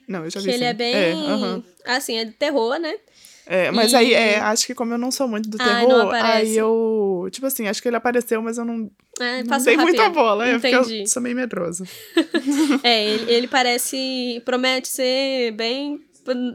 [0.08, 0.54] Não, eu já que vi.
[0.54, 0.70] ele sim.
[0.70, 0.96] é bem.
[0.96, 1.64] É, aham.
[1.86, 2.98] Assim, é de terror, né?
[3.46, 6.14] É, mas E- aí, é, acho que como eu não sou muito do Ai, terror,
[6.14, 7.28] aí eu.
[7.32, 8.90] Tipo assim, acho que ele apareceu, mas eu não,
[9.20, 10.48] É, não dei muita bola.
[10.48, 11.86] É, porque eu sou meio medrosa.
[12.84, 14.42] É, ele, ele parece.
[14.46, 16.00] Promete ser bem.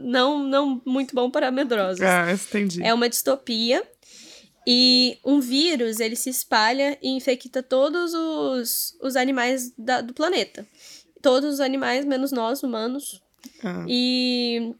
[0.03, 2.01] Não, não muito bom para medrosos.
[2.01, 2.81] Ah, entendi.
[2.83, 3.83] É uma distopia.
[4.69, 10.67] E um vírus, ele se espalha e infecta todos os, os animais da- do planeta.
[11.21, 13.21] Todos os animais, menos nós, humanos.
[13.63, 13.85] Ah.
[13.87, 14.73] E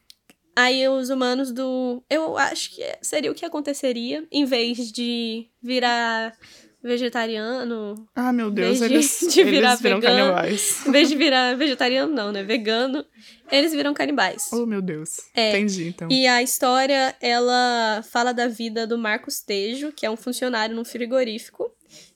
[0.58, 2.03] aí os humanos do.
[2.10, 6.34] Eu acho que seria o que aconteceria em vez de virar
[6.84, 8.08] vegetariano.
[8.16, 10.34] Ah, meu Deus, Desde eles, de virar eles viram vegano.
[10.34, 10.88] canibais.
[10.88, 12.43] Em vez de virar vegetariano, não, né?
[12.43, 13.05] Vegano,
[13.51, 14.49] eles viram canibais.
[14.51, 15.18] Oh, meu Deus.
[15.36, 15.49] É.
[15.51, 16.08] Entendi, então.
[16.10, 20.86] E a história, ela fala da vida do Marcos Tejo, que é um funcionário num
[20.86, 21.72] frigorífico.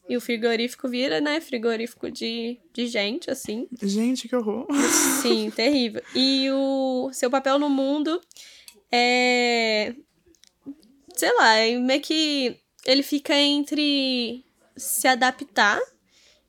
[0.10, 3.68] E o frigorífico vira, né, frigorífico de, de gente, assim.
[3.82, 4.68] Gente, que horror.
[5.22, 6.02] Sim, terrível.
[6.16, 8.20] E o seu papel no mundo
[8.92, 9.96] é.
[11.16, 14.44] Sei lá, é meio que ele fica entre
[14.76, 15.80] se adaptar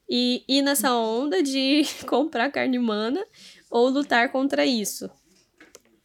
[0.08, 3.24] e ir nessa onda de comprar carne humana
[3.70, 5.10] ou lutar contra isso.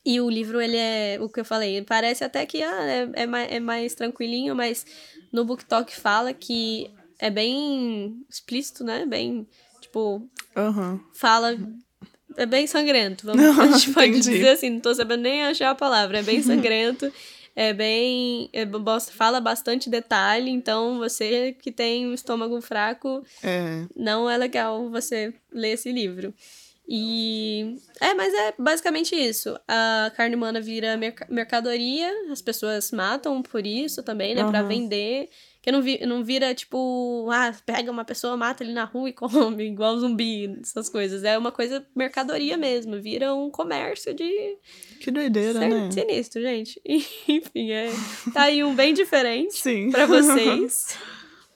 [0.05, 3.25] E o livro, ele é o que eu falei, parece até que ah, é, é,
[3.27, 4.85] mais, é mais tranquilinho, mas
[5.33, 6.89] no BookTok fala que
[7.20, 9.05] é bem explícito, né?
[9.05, 9.47] Bem,
[9.82, 10.99] tipo, Aham.
[11.13, 11.57] fala.
[12.36, 14.30] É bem sangrento, vamos, a gente pode Entendi.
[14.32, 16.20] dizer assim, não tô sabendo nem achar a palavra.
[16.20, 17.11] É bem sangrento,
[17.55, 18.47] é bem.
[18.53, 18.63] é,
[19.11, 23.86] fala bastante detalhe, então você que tem um estômago fraco, É.
[23.95, 26.32] não é legal você ler esse livro.
[26.88, 27.76] E.
[27.99, 29.59] É, mas é basicamente isso.
[29.68, 34.43] A carne humana vira merca- mercadoria, as pessoas matam por isso também, né?
[34.45, 34.68] Pra Aham.
[34.68, 35.30] vender.
[35.68, 39.11] Que não, vi- não vira tipo, ah, pega uma pessoa, mata ele na rua e
[39.59, 41.26] come, igual zumbi, essas coisas.
[41.26, 44.57] É uma coisa mercadoria mesmo, vira um comércio de.
[45.01, 45.91] Que doideira, né?
[45.91, 46.82] Sinistro, gente.
[47.28, 47.89] Enfim, é.
[48.34, 49.91] Tá aí um bem diferente Sim.
[49.91, 50.97] pra vocês.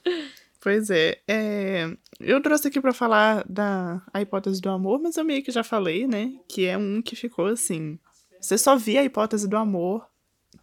[0.60, 1.88] Pois é, é,
[2.20, 5.64] eu trouxe aqui pra falar da a hipótese do amor, mas eu meio que já
[5.64, 6.34] falei, né?
[6.48, 7.98] Que é um que ficou assim.
[8.40, 10.06] Você só via a hipótese do amor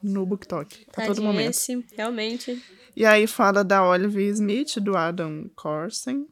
[0.03, 1.51] no BookTok a todo momento.
[1.51, 2.63] esse, realmente.
[2.97, 6.27] E aí fala da Olive Smith, do Adam Corsen.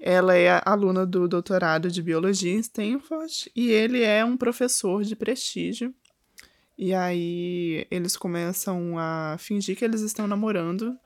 [0.00, 5.16] Ela é aluna do doutorado de biologia em Stanford e ele é um professor de
[5.16, 5.94] prestígio.
[6.76, 10.96] E aí eles começam a fingir que eles estão namorando.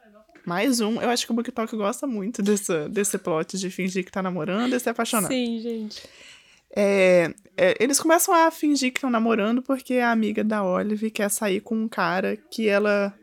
[0.44, 1.00] Mais um.
[1.00, 4.74] Eu acho que o BookTok gosta muito desse, desse plot de fingir que tá namorando
[4.74, 5.28] e se apaixonar.
[5.28, 6.02] Sim, gente.
[6.74, 11.28] É, é, eles começam a fingir que estão namorando porque a amiga da Olive quer
[11.30, 13.14] sair com um cara que ela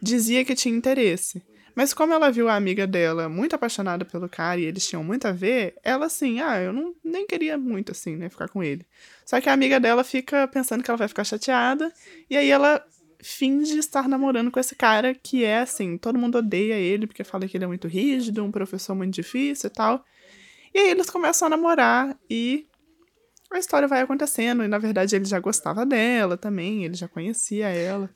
[0.00, 1.42] dizia que tinha interesse.
[1.74, 5.26] Mas como ela viu a amiga dela muito apaixonada pelo cara e eles tinham muito
[5.26, 8.86] a ver, ela assim, ah, eu não nem queria muito assim, né, ficar com ele.
[9.24, 11.90] Só que a amiga dela fica pensando que ela vai ficar chateada
[12.28, 12.84] e aí ela
[13.22, 17.46] finge estar namorando com esse cara que é assim, todo mundo odeia ele porque fala
[17.46, 20.04] que ele é muito rígido, um professor muito difícil e tal.
[20.74, 22.66] E aí eles começam a namorar e
[23.54, 27.68] a história vai acontecendo e na verdade ele já gostava dela também, ele já conhecia
[27.68, 28.10] ela.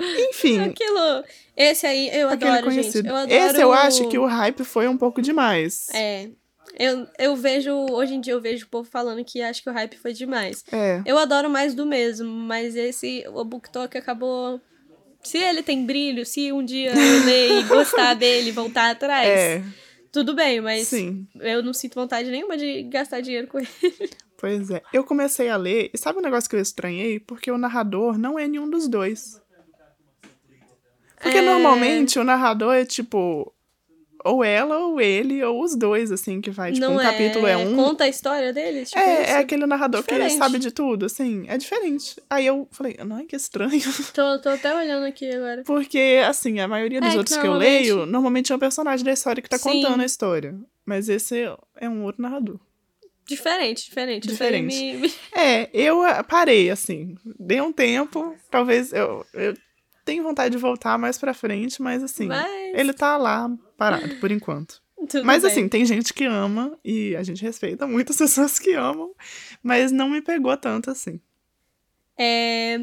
[0.00, 1.24] Enfim, Aquilo.
[1.56, 2.64] Esse aí eu adoro, gente.
[2.64, 3.08] conhecido.
[3.08, 3.32] Eu adoro.
[3.32, 5.88] Esse eu acho que o hype foi um pouco demais.
[5.94, 6.28] É.
[6.76, 9.72] Eu, eu vejo, hoje em dia eu vejo o povo falando que acho que o
[9.72, 10.64] hype foi demais.
[10.72, 11.00] É.
[11.06, 14.60] Eu adoro mais do mesmo, mas esse, o BookTok acabou.
[15.22, 19.62] Se ele tem brilho, se um dia eu ler e gostar dele voltar atrás, É,
[20.10, 21.26] tudo bem, mas sim.
[21.40, 24.10] eu não sinto vontade nenhuma de gastar dinheiro com ele.
[24.44, 24.82] Pois é.
[24.92, 27.18] Eu comecei a ler, e sabe um negócio que eu estranhei?
[27.18, 29.40] Porque o narrador não é nenhum dos dois.
[31.22, 31.42] Porque É.
[31.42, 33.50] normalmente o narrador é tipo.
[34.26, 36.72] Ou ela, ou ele, ou os dois, assim, que vai.
[36.72, 37.04] Tipo, não um é.
[37.04, 37.74] capítulo é um.
[37.76, 38.88] Conta a história deles?
[38.90, 39.30] Tipo É, isso?
[39.32, 40.32] é aquele narrador Diferente.
[40.32, 41.44] que sabe de tudo, assim.
[41.46, 42.16] É diferente.
[42.28, 43.80] Aí eu falei, ai, que estranho.
[44.14, 45.62] Tô, tô até olhando aqui agora.
[45.64, 48.58] Porque, assim, a maioria dos É, que outros que eu normalmente- leio, normalmente é um
[48.58, 49.82] personagem da história que tá Sim.
[49.82, 50.54] contando a história.
[50.86, 51.44] Mas esse
[51.76, 52.58] é um outro narrador.
[53.26, 54.28] Diferente, diferente.
[54.28, 54.96] Diferente.
[54.96, 57.16] me- É, eu ah, parei, assim.
[57.38, 58.36] Dei um tempo.
[58.50, 59.56] Talvez eu, eu
[60.04, 62.26] tenho vontade de voltar mais pra frente, mas assim.
[62.26, 64.82] Mas- Ele tá lá parado, por enquanto.
[65.08, 65.50] Tudo mas bem.
[65.50, 69.12] assim, tem gente que ama e a gente respeita muitas pessoas que amam,
[69.62, 71.20] mas não me pegou tanto assim.
[72.16, 72.78] É,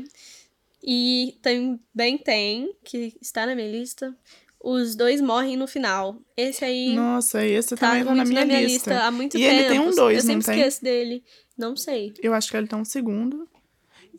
[0.83, 4.15] e também tem, que está na minha lista,
[4.63, 6.17] Os Dois Morrem no Final.
[6.37, 9.03] Esse aí Nossa, esse tá também tá muito na minha, lista.
[9.03, 9.53] há muito E tempo.
[9.55, 10.59] ele tem um dois, Eu não sempre tem?
[10.59, 11.23] esqueço dele.
[11.57, 12.13] Não sei.
[12.21, 13.47] Eu acho que ele tá um segundo.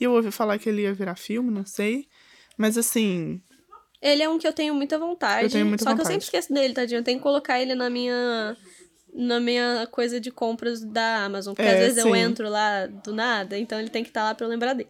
[0.00, 2.06] E eu ouvi falar que ele ia virar filme, não sei.
[2.58, 3.40] Mas assim,
[4.00, 5.44] Ele é um que eu tenho muita vontade.
[5.44, 6.08] Eu tenho muita só que eu vontade.
[6.14, 6.98] sempre esqueço dele, tadinho.
[6.98, 8.56] Eu tenho que colocar ele na minha.
[9.14, 11.54] Na minha coisa de compras da Amazon.
[11.54, 12.16] Porque É, às vezes eu sim.
[12.18, 14.88] entro lá do nada, então ele tem que estar lá pra eu lembrar dele.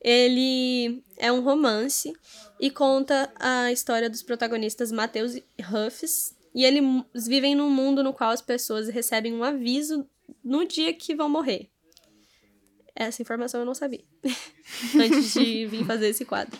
[0.00, 2.12] Ele é um romance
[2.58, 6.34] e conta a história dos protagonistas Mateus e Ruffs.
[6.54, 6.84] E eles
[7.26, 10.08] vivem num mundo no qual as pessoas recebem um aviso
[10.42, 11.68] no dia que vão morrer.
[12.94, 14.04] Essa informação eu não sabia.
[14.94, 16.56] Antes de vir fazer esse quadro.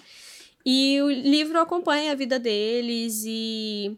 [0.67, 3.97] E o livro acompanha a vida deles e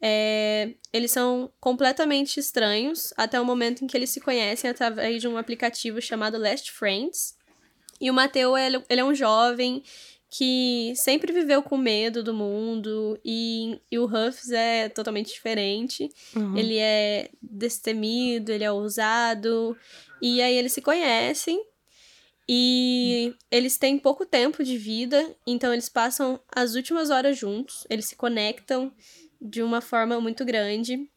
[0.00, 5.28] é, eles são completamente estranhos até o momento em que eles se conhecem através de
[5.28, 7.36] um aplicativo chamado Last Friends.
[8.00, 9.82] E o Mateu, ele, ele é um jovem
[10.30, 16.08] que sempre viveu com medo do mundo e, e o Ruffs é totalmente diferente.
[16.36, 16.56] uhum.
[16.56, 19.76] Ele é destemido, ele é ousado.
[20.20, 21.64] E aí eles se conhecem.
[22.50, 28.06] E eles têm pouco tempo de vida, então eles passam as últimas horas juntos, eles
[28.06, 28.90] se conectam
[29.38, 31.10] de uma forma muito grande.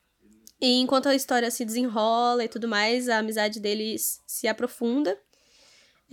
[0.59, 5.17] E enquanto a história se desenrola e tudo mais, a amizade deles se aprofunda.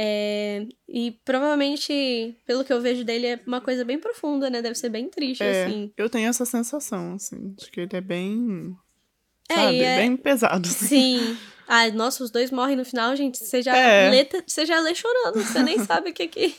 [0.01, 4.63] É, e provavelmente, pelo que eu vejo dele, é uma coisa bem profunda, né?
[4.63, 5.93] Deve ser bem triste, É, assim.
[5.97, 8.77] eu tenho essa sensação, assim, de que ele é bem.
[9.51, 10.69] É, sabe, é- bem pesado.
[10.69, 10.87] assim.
[10.87, 11.39] Sim.
[11.67, 13.39] Ai, nossa, os dois morrem no final, gente.
[13.39, 14.09] Você já, É.
[14.11, 16.55] lê, você já lê chorando, você nem sabe o que que...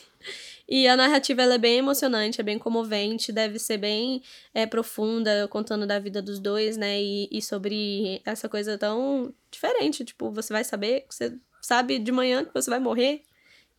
[0.68, 4.22] E a narrativa, ela é bem emocionante, é bem comovente, deve ser bem
[4.54, 7.02] é, profunda, contando da vida dos dois, né?
[7.02, 10.04] E, e sobre essa coisa tão diferente.
[10.04, 13.24] Tipo, você vai saber, você sabe de manhã que você vai morrer.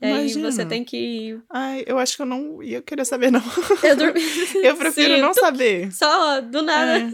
[0.01, 0.51] E aí Imagina.
[0.51, 1.39] você tem que...
[1.49, 3.41] Ai, eu acho que eu não ia querer saber, não.
[3.83, 4.21] Eu, dormi...
[4.63, 5.91] Eu prefiro Sim, não saber.
[5.91, 7.11] Só, do nada.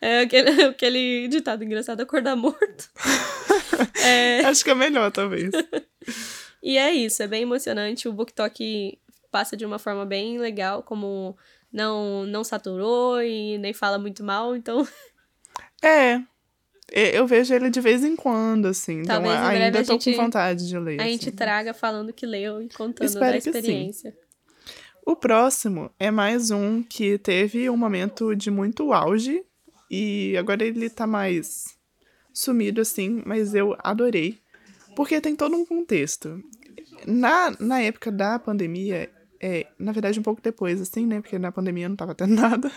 [0.00, 2.90] É, aquele, aquele ditado engraçado, acordar morto.
[4.02, 4.40] É...
[4.46, 5.50] Acho que é melhor, talvez.
[6.62, 8.08] E é isso, é bem emocionante.
[8.08, 8.98] O BookTok
[9.30, 11.36] passa de uma forma bem legal, como
[11.70, 14.86] não, não saturou e nem fala muito mal, então
[15.82, 16.22] É.
[16.92, 19.00] Eu vejo ele de vez em quando, assim.
[19.00, 21.00] Então Talvez breve ainda gente- com vontade de ler.
[21.00, 21.36] a gente assim.
[21.36, 24.16] traga falando que leu e contando Espero da experiência.
[25.06, 29.42] O próximo é mais um que teve um momento de muito auge.
[29.90, 31.74] E agora ele tá mais
[32.32, 34.38] sumido, assim, mas eu adorei.
[34.96, 36.42] Porque tem todo um contexto.
[37.06, 39.10] Na, na época da pandemia,
[39.40, 41.20] é, na verdade, um pouco depois, assim, né?
[41.20, 42.70] Porque na pandemia não tava tendo nada.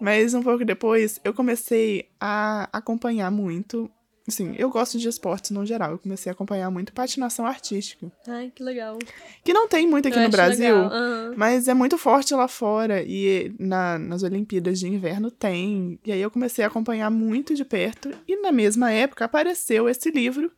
[0.00, 3.90] Mas um pouco depois, eu comecei a acompanhar muito.
[4.26, 5.92] Assim, eu gosto de esportes no geral.
[5.92, 8.12] Eu comecei a acompanhar muito patinação artística.
[8.26, 8.98] Ai, que legal.
[9.42, 11.32] Que não tem muito aqui Eu no Brasil, aham.
[11.34, 13.02] mas é muito forte lá fora.
[13.02, 15.98] E na, nas Olimpíadas de Inverno tem.
[16.04, 18.10] E aí eu comecei a acompanhar muito de perto.
[18.28, 20.52] E na mesma época apareceu esse livro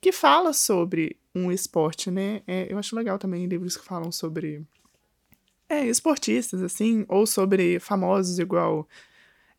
[0.00, 2.42] que fala sobre um esporte, né?
[2.46, 4.62] É, eu acho legal também livros que falam sobre
[5.68, 8.88] é, esportistas, assim, ou sobre famosos igual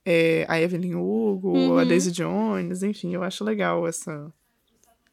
[0.05, 1.87] é, a Evelyn Hugo, ou a Uhum.
[1.87, 4.31] Daisy Jones, enfim, eu acho legal essa,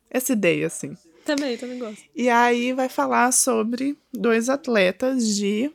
[0.09, 0.97] essa ideia, assim.
[1.25, 2.05] Também, também gosto.
[2.15, 5.73] E aí vai falar sobre dois atletas de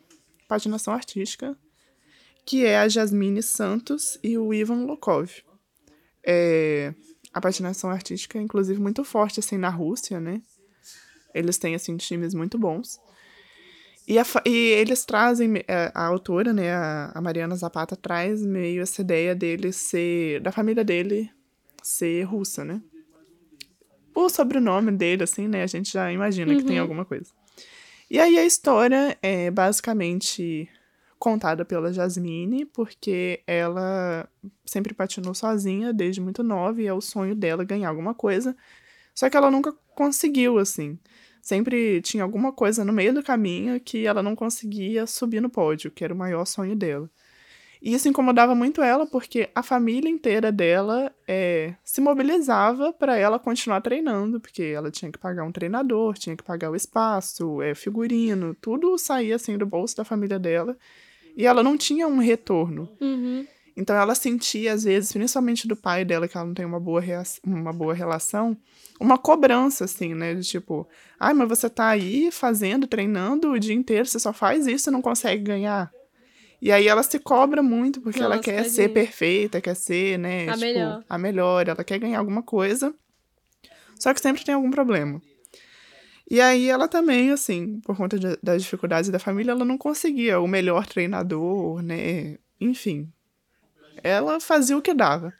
[0.47, 1.57] patinação artística,
[2.45, 5.29] que é a Jasmine Santos e o Ivan Lukov.
[6.23, 6.93] É,
[7.33, 10.41] a patinação artística é, inclusive, muito forte, assim, na Rússia, né?
[11.33, 12.99] Eles têm, assim, times muito bons.
[14.09, 18.81] E, a e eles trazem, é, a autora, né, a, a Mariana Zapata, traz meio
[18.81, 21.31] essa ideia dele ser, da família dele
[21.83, 22.81] ser russa, né?
[24.15, 27.31] O sobrenome dele, assim, né, a gente já imagina que tem alguma coisa.
[28.09, 30.67] E aí a história é basicamente
[31.19, 34.27] contada pela Jasmine, porque ela
[34.65, 38.57] sempre patinou sozinha desde muito nova e é o sonho dela ganhar alguma coisa.
[39.13, 40.97] Só que ela nunca conseguiu, assim.
[41.41, 45.91] Sempre tinha alguma coisa no meio do caminho que ela não conseguia subir no pódio,
[45.91, 47.09] que era o maior sonho dela.
[47.81, 53.39] E isso incomodava muito ela, porque a família inteira dela é, se mobilizava para ela
[53.39, 57.73] continuar treinando, porque ela tinha que pagar um treinador, tinha que pagar o espaço, é,
[57.73, 60.77] figurino, tudo saía assim do bolso da família dela.
[61.37, 62.89] E ela não tinha um retorno.
[62.99, 63.47] Uhum.
[63.79, 67.01] Então ela sentia, às vezes, principalmente do pai dela, que ela não tem uma boa,
[67.45, 68.57] uma boa relação,
[68.99, 70.35] uma cobrança, assim, né?
[70.35, 70.85] De tipo,
[71.17, 74.91] ai, mas você tá aí fazendo, treinando o dia inteiro, você só faz isso e
[74.91, 75.89] não consegue ganhar.
[76.61, 78.73] E aí ela se cobra muito, porque ela Nossa, quer tadinha.
[78.73, 80.49] ser perfeita, quer ser, né?
[80.49, 81.03] A tipo, melhor.
[81.09, 82.93] a melhor, ela quer ganhar alguma coisa.
[83.97, 85.21] Só que sempre tem algum problema.
[86.29, 90.39] E aí ela também, assim, por conta de- das dificuldades da família, ela não conseguia
[90.41, 92.37] o melhor treinador, né?
[92.59, 93.09] Enfim.
[94.03, 95.33] Ela fazia o que dava.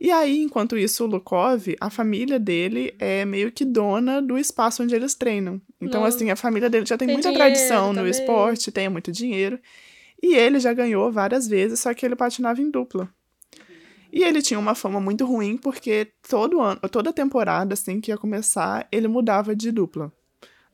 [0.00, 4.82] E aí, enquanto isso, o Lukov, a família dele é meio que dona do espaço
[4.82, 5.60] onde eles treinam.
[5.80, 6.16] Então, Nossa.
[6.16, 8.10] assim, a família dele já tem, Tem muita tradição no também.
[8.10, 9.60] esporte, tem muito dinheiro.
[10.20, 13.08] E ele já ganhou várias vezes, só que ele patinava em dupla.
[14.12, 18.18] E ele tinha uma fama muito ruim, porque todo ano, toda temporada, assim, que ia
[18.18, 20.12] começar, ele mudava de dupla.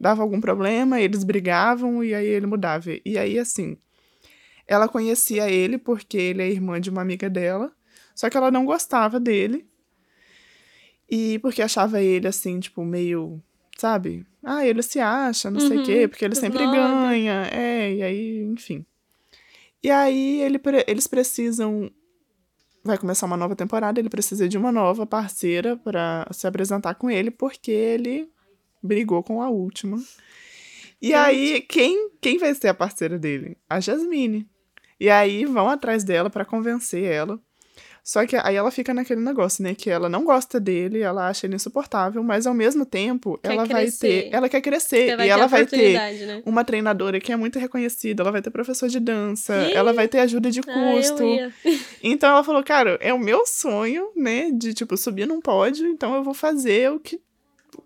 [0.00, 2.90] Dava algum problema, eles brigavam e aí ele mudava.
[3.04, 3.76] E aí, assim,
[4.68, 7.72] ela conhecia ele porque ele é irmã de uma amiga dela,
[8.14, 9.66] só que ela não gostava dele.
[11.10, 13.42] E porque achava ele, assim, tipo, meio,
[13.78, 14.26] sabe?
[14.44, 16.76] Ah, ele se acha, não sei o Uhum, quê, porque ele sempre snob.
[16.76, 17.48] ganha.
[17.50, 18.84] É, e aí, enfim.
[19.82, 21.90] E aí ele, eles precisam.
[22.84, 27.10] Vai começar uma nova temporada, ele precisa de uma nova parceira pra se apresentar com
[27.10, 28.28] ele, porque ele
[28.82, 29.98] brigou com a última.
[31.00, 33.56] E aí, quem, quem vai ser a parceira dele?
[33.68, 34.48] A Jasmine.
[35.00, 37.38] E aí vão atrás dela pra convencer ela.
[38.08, 39.74] Só que aí ela fica naquele negócio, né?
[39.74, 43.66] Que ela não gosta dele, ela acha ele insuportável, mas ao mesmo tempo Quer ela
[43.66, 44.22] vai crescer.
[44.22, 44.34] ter.
[44.34, 45.14] Ela quer crescer.
[45.14, 45.92] Vai e ela vai ter
[46.26, 46.42] né?
[46.46, 49.74] uma treinadora que é muito reconhecida, ela vai ter professor de dança, Ih!
[49.74, 50.62] ela vai ter ajuda de Ah,
[50.94, 51.22] custo.
[51.22, 51.52] ia.
[52.02, 56.14] então ela falou, cara, é o meu sonho, né, de tipo subir num pódio, então
[56.14, 57.20] eu vou fazer o que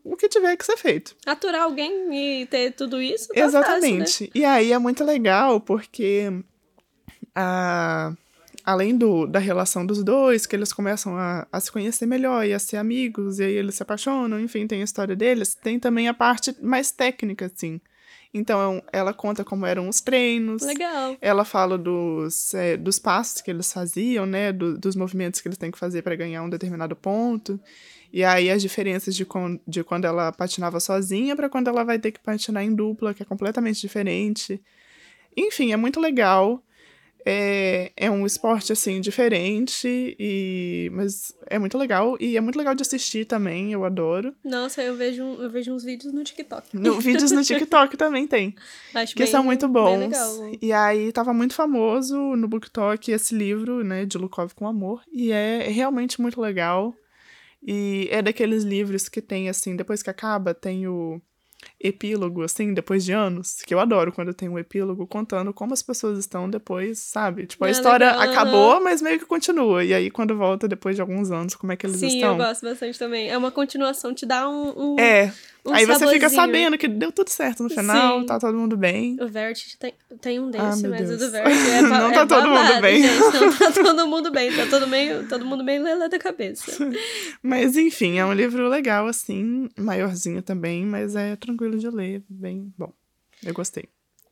[0.05, 1.17] o que tiver que ser feito.
[1.27, 4.31] Aturar alguém e ter tudo isso, tá Fácil, Exatamente.
[4.33, 6.33] E aí é muito legal porque
[7.35, 8.13] a
[8.65, 12.53] além do, da relação dos dois, que eles começam a, a se conhecer melhor e
[12.55, 16.07] a ser amigos, e aí eles se apaixonam, enfim, tem a história deles, tem também
[16.07, 17.81] a parte mais técnica, assim.
[18.33, 20.63] Então, ela conta como eram os treinos?
[20.63, 21.17] Legal.
[21.21, 24.53] ela fala dos, é, dos passos que eles faziam, né?
[24.53, 27.61] do- dos movimentos que eles têm que fazer para ganhar um determinado ponto.
[28.13, 31.99] E aí as diferenças de, con- de quando ela patinava sozinha para quando ela vai
[31.99, 34.63] ter que patinar em dupla, que é completamente diferente.
[35.37, 36.63] Enfim, é muito legal.
[37.25, 42.17] É, é um esporte, assim, diferente, e, mas é muito legal.
[42.21, 44.35] E é muito legal de assistir também, eu adoro.
[44.45, 46.77] Nossa, eu vejo, eu vejo uns vídeos no TikTok.
[46.77, 48.55] No, vídeos no TikTok também tem.
[48.95, 49.99] Acho que bem- são muito bons.
[49.99, 50.51] legal.
[50.61, 55.31] E aí tava muito famoso no BookTok esse livro, né, de Lukov com Amor, e
[55.31, 56.95] é realmente muito legal.
[57.65, 61.21] E é daqueles livros que tem assim, depois que acaba, tem o
[61.81, 65.83] epílogo assim, depois de anos, que eu adoro quando tem um epílogo contando como as
[65.83, 67.47] pessoas estão depois, sabe?
[67.47, 69.85] Tipo, a Ah, história legal, acabou, mas meio que continua.
[69.85, 72.33] E aí quando volta depois de alguns anos, como é que eles Sim, estão?
[72.33, 73.29] eu gosto bastante também.
[73.29, 75.33] É uma continuação, te dá um, um, É,
[75.65, 78.27] Um Aí você fica sabendo que deu tudo certo no final, Sim.
[78.27, 79.17] tá todo mundo bem.
[79.21, 81.21] O Vertit tem, tem um Ah, desse, meu mas o Deus.
[81.21, 83.03] do Vertit é, Não é tá todo mundo babado, bem.
[83.03, 83.19] gente.
[83.21, 84.53] Não tá todo mundo bem.
[84.57, 86.73] Tá todo, meio, todo mundo meio lelé da cabeça.
[87.41, 92.73] Mas enfim, é um livro legal, assim, maiorzinho também, mas é tranquilo de ler, bem
[92.77, 92.93] bom.
[93.45, 93.85] Eu gostei.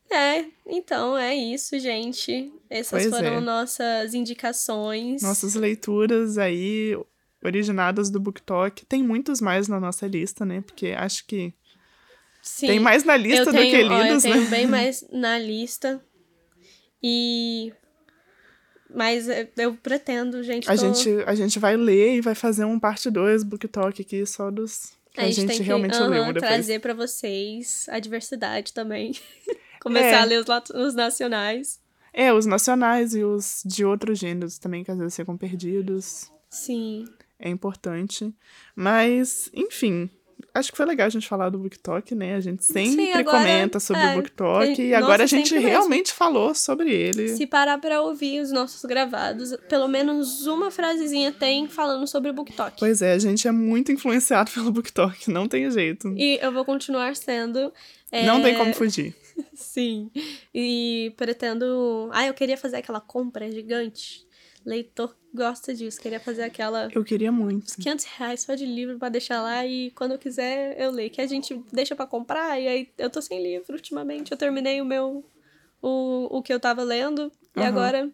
[0.09, 2.51] É, então é isso, gente.
[2.69, 3.39] Essas Pois foram é.
[3.39, 5.21] nossas indicações.
[5.21, 6.97] Nossas leituras aí,
[7.43, 8.85] originadas do BookTok.
[8.85, 10.61] Tem muitos mais na nossa lista, né?
[10.61, 11.53] Porque acho que
[12.41, 12.67] Sim.
[12.67, 14.49] tem mais na lista eu do tenho, que ó, lidos, eu tenho né?
[14.49, 16.03] bem mais na lista.
[17.01, 17.73] E.
[18.93, 20.69] Mas eu- eu pretendo, gente.
[20.69, 24.25] A tô- gente, a gente vai ler e vai fazer um parte 2 BookTok aqui
[24.25, 26.41] só dos que a, gente, tem que realmente aham, leu depois.
[26.43, 29.13] trazer pra vocês a diversidade também.
[29.81, 30.15] Começar É.
[30.21, 31.79] a ler os, os nacionais.
[32.13, 36.29] É, os nacionais e os de outros gêneros também, que às vezes ficam perdidos.
[36.49, 37.05] Sim.
[37.41, 38.33] É importante.
[38.75, 40.09] Mas, enfim,
[40.53, 42.35] acho que foi legal a gente falar do BookTok, né?
[42.35, 45.63] A gente sempre agora, comenta sobre é, o BookTok tem- e agora a gente sempre
[45.65, 45.69] mesmo.
[45.79, 47.29] realmente falou sobre ele.
[47.29, 52.33] Se parar pra ouvir os nossos gravados, pelo menos uma frasezinha tem falando sobre o
[52.33, 52.77] BookTok.
[52.79, 56.13] Pois é, a gente é muito influenciado pelo BookTok, não tem jeito.
[56.17, 57.71] E eu vou continuar sendo.
[58.11, 59.15] é, Não tem como fugir.
[59.55, 60.11] Sim.
[60.53, 62.09] E pretendo.
[62.11, 64.25] Ah, eu queria fazer aquela compra gigante.
[64.65, 65.99] Leitor gosta disso.
[65.99, 66.89] Queria fazer aquela.
[66.93, 67.75] Eu queria muito.
[67.75, 71.09] 500 reais só de livro pra deixar lá e quando eu quiser eu leio.
[71.09, 74.31] Que a gente deixa pra comprar e aí eu tô sem livro ultimamente.
[74.31, 75.23] Eu terminei o meu.
[75.81, 77.67] O, o que eu tava lendo e Aham.
[77.67, 78.11] agora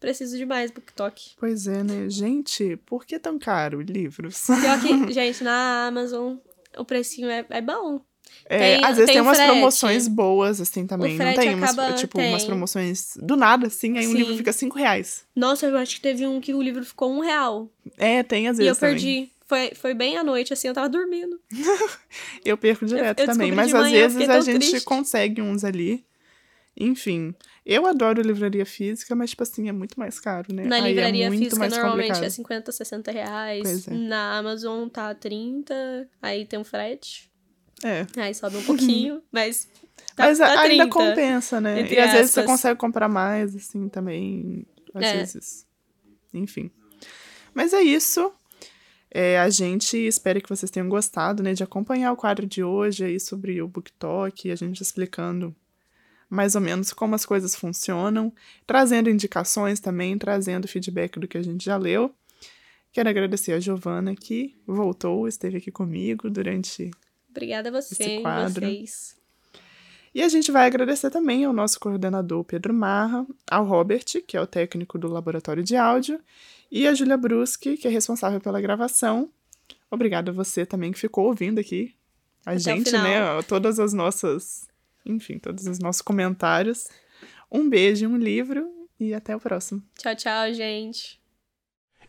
[0.00, 1.36] preciso de mais BookTok.
[1.38, 2.10] Pois é, né?
[2.10, 4.46] Gente, por que tão caro livros?
[4.46, 6.36] Pior que, gente, na Amazon
[6.76, 8.04] o precinho é, é bom.
[8.46, 9.50] É, Tem- às vezes tem tem, umas frete.
[9.52, 11.16] promoções boas, assim, também.
[11.16, 12.28] Não tem umas, acaba- tipo, tem.
[12.28, 14.16] umas promoções do nada, assim, aí um Sim.
[14.18, 15.24] livro fica cinco reais.
[15.34, 17.70] Nossa, eu acho que teve um que o livro ficou um real.
[17.96, 18.94] É, tem às E eu vezes também.
[18.96, 19.30] perdi.
[19.46, 21.38] Foi, foi bem à noite, assim, eu tava dormindo.
[22.44, 24.84] Eu perco direto eu também, descobri mas às manhã, eu vezes a gente triste.
[24.84, 26.04] consegue uns ali.
[26.76, 27.32] Enfim,
[27.64, 30.64] eu adoro livraria física, mas, tipo assim, é muito mais caro, né?
[30.64, 32.24] Na Aí livraria é física, normalmente complicado.
[32.24, 33.86] é 50, 60 reais.
[33.86, 33.94] É.
[33.94, 37.30] Na Amazon tá 30, aí tem um frete.
[37.84, 38.06] É.
[38.16, 39.68] Aí sobe um pouquinho, mas.
[40.16, 40.88] Tá, mas tá ainda 30.
[40.88, 41.86] compensa, né?
[41.88, 44.66] E às vezes você consegue comprar mais, assim, também.
[44.94, 45.16] Às É.
[45.18, 45.66] vezes.
[46.32, 46.70] Enfim.
[47.52, 48.32] Mas é isso.
[49.10, 53.04] É, a gente espera que vocês tenham gostado, né, de acompanhar o quadro de hoje
[53.04, 55.54] aí sobre o BookTok, a gente explicando
[56.28, 58.32] mais ou menos como as coisas funcionam,
[58.66, 62.12] trazendo indicações também, trazendo feedback do que a gente já leu.
[62.92, 66.90] Quero agradecer a Giovana que voltou, esteve aqui comigo durante
[67.34, 69.16] Obrigada a você vocês.
[70.14, 74.40] E a gente vai agradecer também ao nosso coordenador Pedro Marra, ao Robert, que é
[74.40, 76.20] o técnico do laboratório de áudio,
[76.70, 79.28] e a Júlia Bruschi, que é responsável pela gravação.
[79.90, 81.94] Obrigada a você também que ficou ouvindo aqui
[82.46, 83.42] a Até gente, né?
[83.48, 84.68] Todas as nossas,
[85.04, 86.88] enfim, todos os nossos comentários.
[87.50, 88.70] Um beijo, um livro
[89.00, 89.82] e até o próximo.
[89.98, 91.23] Tchau, tchau, gente.